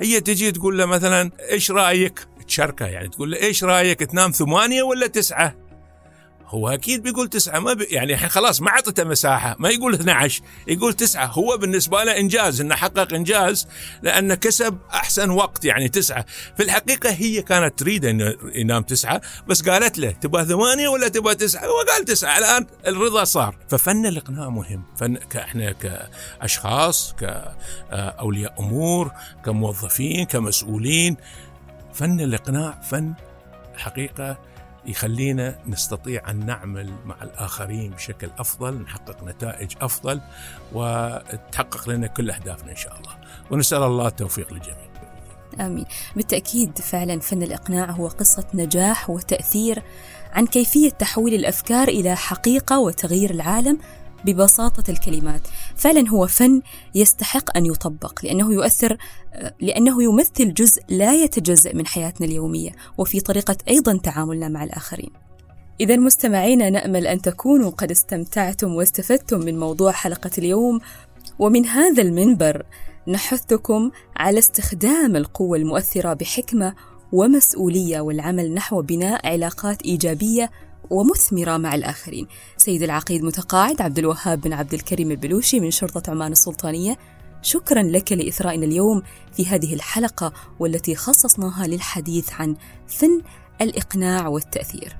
هي 0.00 0.20
تجي 0.20 0.52
تقول 0.52 0.78
له 0.78 0.86
مثلا 0.86 1.30
إيش 1.50 1.70
رأيك؟ 1.70 2.26
تشاركه 2.48 2.86
يعني 2.86 3.08
تقول 3.08 3.30
له 3.30 3.38
إيش 3.38 3.64
رأيك 3.64 4.00
تنام 4.00 4.30
ثمانية 4.30 4.82
ولا 4.82 5.06
تسعة؟ 5.06 5.67
هو 6.48 6.68
أكيد 6.68 7.02
بيقول 7.02 7.28
تسعة 7.28 7.58
ما 7.58 7.72
بي 7.72 7.84
يعني 7.84 8.16
خلاص 8.16 8.60
ما 8.60 8.68
اعطته 8.68 9.04
مساحة 9.04 9.56
ما 9.58 9.68
يقول 9.68 9.94
12 9.94 10.42
يقول 10.66 10.94
تسعة. 10.94 11.26
هو 11.26 11.56
بالنسبة 11.56 12.04
له 12.04 12.16
إنجاز 12.16 12.60
إنه 12.60 12.74
حقق 12.74 13.14
إنجاز 13.14 13.68
لأنه 14.02 14.34
كسب 14.34 14.78
أحسن 14.94 15.30
وقت 15.30 15.64
يعني 15.64 15.88
تسعة. 15.88 16.24
في 16.56 16.62
الحقيقة 16.62 17.10
هي 17.10 17.42
كانت 17.42 17.78
تريد 17.78 18.04
إنه 18.04 18.34
ينام 18.54 18.82
تسعة 18.82 19.20
بس 19.48 19.62
قالت 19.62 19.98
له 19.98 20.10
تبغى 20.10 20.44
ثمانية 20.44 20.88
ولا 20.88 21.08
تبغى 21.08 21.34
تسعة؟ 21.34 21.66
هو 21.66 21.84
قال 21.92 22.04
تسعة 22.04 22.38
الآن 22.38 22.66
الرضا 22.86 23.24
صار. 23.24 23.56
ففن 23.68 24.06
الإقناع 24.06 24.48
مهم. 24.48 24.84
فن 24.96 25.18
إحنا 25.36 25.72
كأشخاص 25.72 27.14
كأولياء 27.20 28.54
أمور 28.60 29.12
كموظفين 29.44 30.24
كمسؤولين 30.26 31.16
فن 31.94 32.20
الإقناع 32.20 32.80
فن 32.80 33.14
حقيقه 33.76 34.38
يخلينا 34.86 35.58
نستطيع 35.66 36.30
أن 36.30 36.46
نعمل 36.46 36.92
مع 37.04 37.22
الآخرين 37.22 37.90
بشكل 37.90 38.30
أفضل 38.38 38.74
نحقق 38.74 39.24
نتائج 39.24 39.72
أفضل 39.80 40.20
وتحقق 40.72 41.88
لنا 41.88 42.06
كل 42.06 42.30
أهدافنا 42.30 42.70
إن 42.70 42.76
شاء 42.76 42.98
الله. 42.98 43.16
ونسأل 43.50 43.82
الله 43.82 44.08
التوفيق 44.08 44.52
للجميع. 44.52 44.88
آمين. 45.60 45.84
بالتأكيد 46.16 46.78
فعلا 46.78 47.20
فن 47.20 47.42
الإقناع 47.42 47.90
هو 47.90 48.08
قصة 48.08 48.44
نجاح 48.54 49.10
وتأثير 49.10 49.82
عن 50.32 50.46
كيفية 50.46 50.90
تحويل 50.90 51.34
الأفكار 51.34 51.88
إلى 51.88 52.16
حقيقة 52.16 52.78
وتغيير 52.78 53.30
العالم. 53.30 53.78
ببساطة 54.24 54.90
الكلمات. 54.90 55.40
فعلا 55.76 56.08
هو 56.08 56.26
فن 56.26 56.62
يستحق 56.94 57.56
أن 57.56 57.66
يطبق 57.66 58.24
لأنه 58.24 58.52
يؤثر 58.52 58.96
لأنه 59.60 60.02
يمثل 60.02 60.54
جزء 60.54 60.82
لا 60.88 61.14
يتجزأ 61.14 61.74
من 61.74 61.86
حياتنا 61.86 62.26
اليومية 62.26 62.70
وفي 62.98 63.20
طريقة 63.20 63.56
أيضا 63.68 63.96
تعاملنا 63.96 64.48
مع 64.48 64.64
الآخرين. 64.64 65.10
إذا 65.80 65.96
مستمعينا 65.96 66.70
نأمل 66.70 67.06
أن 67.06 67.22
تكونوا 67.22 67.70
قد 67.70 67.90
استمتعتم 67.90 68.74
واستفدتم 68.74 69.40
من 69.40 69.58
موضوع 69.58 69.92
حلقة 69.92 70.30
اليوم. 70.38 70.80
ومن 71.38 71.66
هذا 71.66 72.02
المنبر 72.02 72.66
نحثكم 73.08 73.90
على 74.16 74.38
استخدام 74.38 75.16
القوة 75.16 75.58
المؤثرة 75.58 76.12
بحكمة 76.12 76.74
ومسؤولية 77.12 78.00
والعمل 78.00 78.54
نحو 78.54 78.82
بناء 78.82 79.26
علاقات 79.26 79.82
إيجابية 79.82 80.50
ومثمرة 80.90 81.56
مع 81.56 81.74
الآخرين. 81.74 82.26
سيد 82.56 82.82
العقيد 82.82 83.22
متقاعد 83.22 83.82
عبد 83.82 83.98
الوهاب 83.98 84.40
بن 84.40 84.52
عبد 84.52 84.74
الكريم 84.74 85.10
البلوشي 85.10 85.60
من 85.60 85.70
شرطة 85.70 86.10
عمان 86.10 86.32
السلطانية. 86.32 86.98
شكرا 87.42 87.82
لك 87.82 88.12
لإثرائنا 88.12 88.64
اليوم 88.64 89.02
في 89.32 89.46
هذه 89.46 89.74
الحلقة 89.74 90.32
والتي 90.58 90.94
خصصناها 90.94 91.66
للحديث 91.66 92.32
عن 92.32 92.56
فن 92.88 93.22
الإقناع 93.60 94.28
والتأثير. 94.28 94.96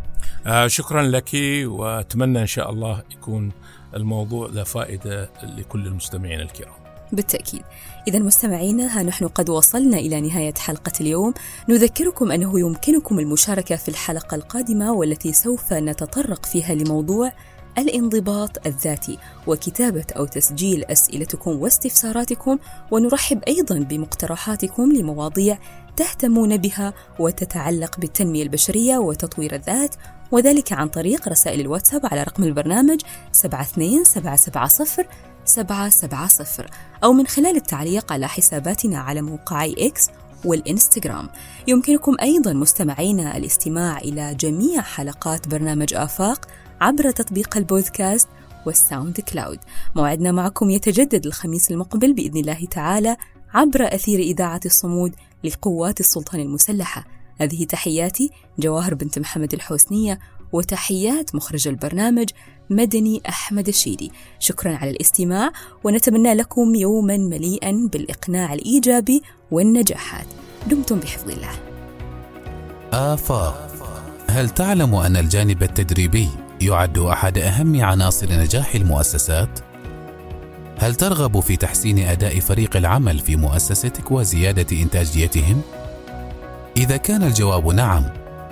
آه 0.46 0.66
شكرا 0.66 1.02
لك 1.02 1.30
وأتمنى 1.64 2.40
إن 2.40 2.46
شاء 2.46 2.70
الله 2.70 3.02
يكون 3.10 3.52
الموضوع 3.94 4.48
ذا 4.50 4.64
فائدة 4.64 5.30
لكل 5.42 5.86
المستمعين 5.86 6.40
الكرام. 6.40 6.74
بالتأكيد. 7.12 7.62
إذا 8.08 8.18
مستمعينا 8.18 8.98
ها 8.98 9.02
نحن 9.02 9.28
قد 9.28 9.50
وصلنا 9.50 9.98
إلى 9.98 10.20
نهاية 10.20 10.54
حلقة 10.54 10.92
اليوم. 11.00 11.34
نذكركم 11.68 12.32
أنه 12.32 12.60
يمكنكم 12.60 13.18
المشاركة 13.18 13.76
في 13.76 13.88
الحلقة 13.88 14.34
القادمة 14.34 14.92
والتي 14.92 15.32
سوف 15.32 15.72
نتطرق 15.72 16.46
فيها 16.46 16.74
لموضوع 16.74 17.32
الانضباط 17.78 18.66
الذاتي 18.66 19.18
وكتابة 19.46 20.04
أو 20.16 20.24
تسجيل 20.24 20.84
أسئلتكم 20.84 21.50
واستفساراتكم. 21.50 22.58
ونرحب 22.90 23.42
أيضا 23.48 23.78
بمقترحاتكم 23.78 24.92
لمواضيع 24.92 25.58
تهتمون 25.96 26.56
بها 26.56 26.94
وتتعلق 27.18 28.00
بالتنمية 28.00 28.42
البشرية 28.42 28.98
وتطوير 28.98 29.54
الذات 29.54 29.94
وذلك 30.30 30.72
عن 30.72 30.88
طريق 30.88 31.28
رسائل 31.28 31.60
الواتساب 31.60 32.06
على 32.06 32.22
رقم 32.22 32.44
البرنامج 32.44 33.00
72770 33.32 35.06
770 35.48 36.66
أو 37.04 37.12
من 37.12 37.26
خلال 37.26 37.56
التعليق 37.56 38.12
على 38.12 38.28
حساباتنا 38.28 38.98
على 38.98 39.22
موقعي 39.22 39.74
إكس 39.78 40.10
والإنستغرام. 40.44 41.28
يمكنكم 41.68 42.16
أيضا 42.22 42.52
مستمعينا 42.52 43.36
الاستماع 43.36 43.98
إلى 43.98 44.34
جميع 44.34 44.80
حلقات 44.80 45.48
برنامج 45.48 45.94
آفاق 45.94 46.46
عبر 46.80 47.10
تطبيق 47.10 47.56
البودكاست 47.56 48.28
وال 48.66 49.20
SoundCloud 49.20 49.58
موعدنا 49.96 50.32
معكم 50.32 50.70
يتجدد 50.70 51.26
الخميس 51.26 51.70
المقبل 51.70 52.12
بإذن 52.12 52.36
الله 52.36 52.66
تعالى 52.70 53.16
عبر 53.54 53.94
أثير 53.94 54.18
إذاعة 54.18 54.60
الصمود 54.66 55.14
لقوات 55.44 56.00
السلطان 56.00 56.40
المسلحة. 56.40 57.04
هذه 57.40 57.64
تحياتي 57.64 58.30
جواهر 58.58 58.94
بنت 58.94 59.18
محمد 59.18 59.54
الحوسنية 59.54 60.18
وتحيات 60.52 61.34
مخرج 61.34 61.68
البرنامج 61.68 62.28
مدني 62.70 63.22
أحمد 63.28 63.68
الشيدي 63.68 64.12
شكرا 64.38 64.76
على 64.76 64.90
الاستماع 64.90 65.50
ونتمنى 65.84 66.34
لكم 66.34 66.74
يوما 66.74 67.16
مليئا 67.16 67.88
بالإقناع 67.92 68.54
الإيجابي 68.54 69.22
والنجاحات. 69.50 70.26
دمتم 70.66 70.98
بحفظ 71.00 71.30
الله. 71.30 71.50
آفاق. 72.92 73.68
هل 74.30 74.48
تعلم 74.48 74.94
أن 74.94 75.16
الجانب 75.16 75.62
التدريبي 75.62 76.28
يعد 76.60 76.98
أحد 76.98 77.38
أهم 77.38 77.84
عناصر 77.84 78.32
نجاح 78.32 78.74
المؤسسات؟ 78.74 79.58
هل 80.78 80.94
ترغب 80.94 81.40
في 81.40 81.56
تحسين 81.56 81.98
أداء 81.98 82.40
فريق 82.40 82.76
العمل 82.76 83.18
في 83.18 83.36
مؤسستك 83.36 84.10
وزيادة 84.10 84.82
إنتاجيتهم؟ 84.82 85.60
إذا 86.76 86.96
كان 86.96 87.22
الجواب 87.22 87.66
نعم، 87.66 88.04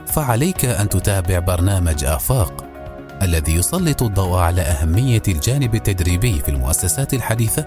فعليك 0.06 0.64
أن 0.64 0.88
تتابع 0.88 1.38
برنامج 1.38 2.04
آفاق. 2.04 2.65
الذي 3.22 3.54
يسلط 3.54 4.02
الضوء 4.02 4.38
على 4.38 4.62
أهمية 4.62 5.22
الجانب 5.28 5.74
التدريبي 5.74 6.40
في 6.40 6.48
المؤسسات 6.48 7.14
الحديثة 7.14 7.66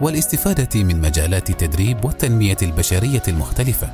والاستفادة 0.00 0.82
من 0.82 1.00
مجالات 1.00 1.50
التدريب 1.50 2.04
والتنمية 2.04 2.56
البشرية 2.62 3.22
المختلفة 3.28 3.90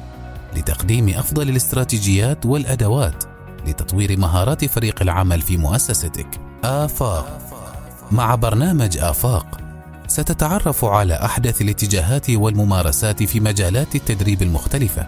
لتقديم 0.56 1.08
أفضل 1.08 1.48
الاستراتيجيات 1.48 2.46
والأدوات 2.46 3.24
لتطوير 3.66 4.18
مهارات 4.18 4.64
فريق 4.64 5.02
العمل 5.02 5.42
في 5.42 5.56
مؤسستك. 5.56 6.26
آفاق 6.64 7.38
مع 8.12 8.34
برنامج 8.34 8.98
آفاق 8.98 9.60
ستتعرف 10.06 10.84
على 10.84 11.14
أحدث 11.14 11.62
الاتجاهات 11.62 12.30
والممارسات 12.30 13.22
في 13.22 13.40
مجالات 13.40 13.94
التدريب 13.94 14.42
المختلفة 14.42 15.06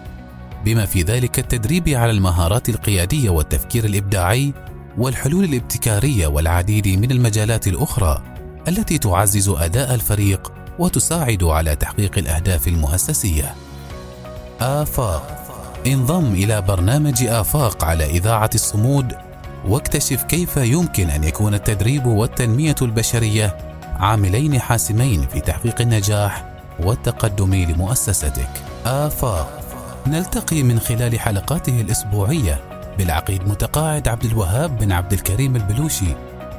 بما 0.65 0.85
في 0.85 1.01
ذلك 1.01 1.39
التدريب 1.39 1.89
على 1.89 2.11
المهارات 2.11 2.69
القيادية 2.69 3.29
والتفكير 3.29 3.85
الإبداعي 3.85 4.53
والحلول 4.97 5.43
الابتكارية 5.43 6.27
والعديد 6.27 6.87
من 6.87 7.11
المجالات 7.11 7.67
الأخرى 7.67 8.21
التي 8.67 8.97
تعزز 8.97 9.49
أداء 9.49 9.93
الفريق 9.95 10.51
وتساعد 10.79 11.43
على 11.43 11.75
تحقيق 11.75 12.17
الأهداف 12.17 12.67
المؤسسية. 12.67 13.55
آفاق 14.61 15.45
انضم 15.87 16.33
إلى 16.33 16.61
برنامج 16.61 17.23
آفاق 17.23 17.83
على 17.83 18.05
إذاعة 18.05 18.49
الصمود 18.55 19.15
واكتشف 19.67 20.23
كيف 20.23 20.57
يمكن 20.57 21.09
أن 21.09 21.23
يكون 21.23 21.53
التدريب 21.53 22.05
والتنمية 22.05 22.75
البشرية 22.81 23.57
عاملين 23.83 24.59
حاسمين 24.59 25.27
في 25.27 25.39
تحقيق 25.39 25.81
النجاح 25.81 26.45
والتقدم 26.79 27.53
لمؤسستك. 27.53 28.49
آفاق 28.85 29.59
نلتقي 30.07 30.63
من 30.63 30.79
خلال 30.79 31.19
حلقاته 31.19 31.81
الأسبوعية 31.81 32.68
بالعقيد 32.99 33.47
متقاعد 33.47 34.07
عبد 34.07 34.25
الوهاب 34.25 34.77
بن 34.77 34.91
عبد 34.91 35.13
الكريم 35.13 35.55
البلوشي 35.55 36.15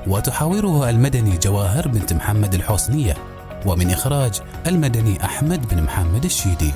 وتحاوره 0.06 0.90
المدني 0.90 1.38
جواهر 1.38 1.88
بنت 1.88 2.12
محمد 2.12 2.54
الحسنية 2.54 3.14
ومن 3.66 3.90
إخراج 3.90 4.40
المدني 4.66 5.24
أحمد 5.24 5.68
بن 5.68 5.82
محمد 5.82 6.24
الشيدي. 6.24 6.72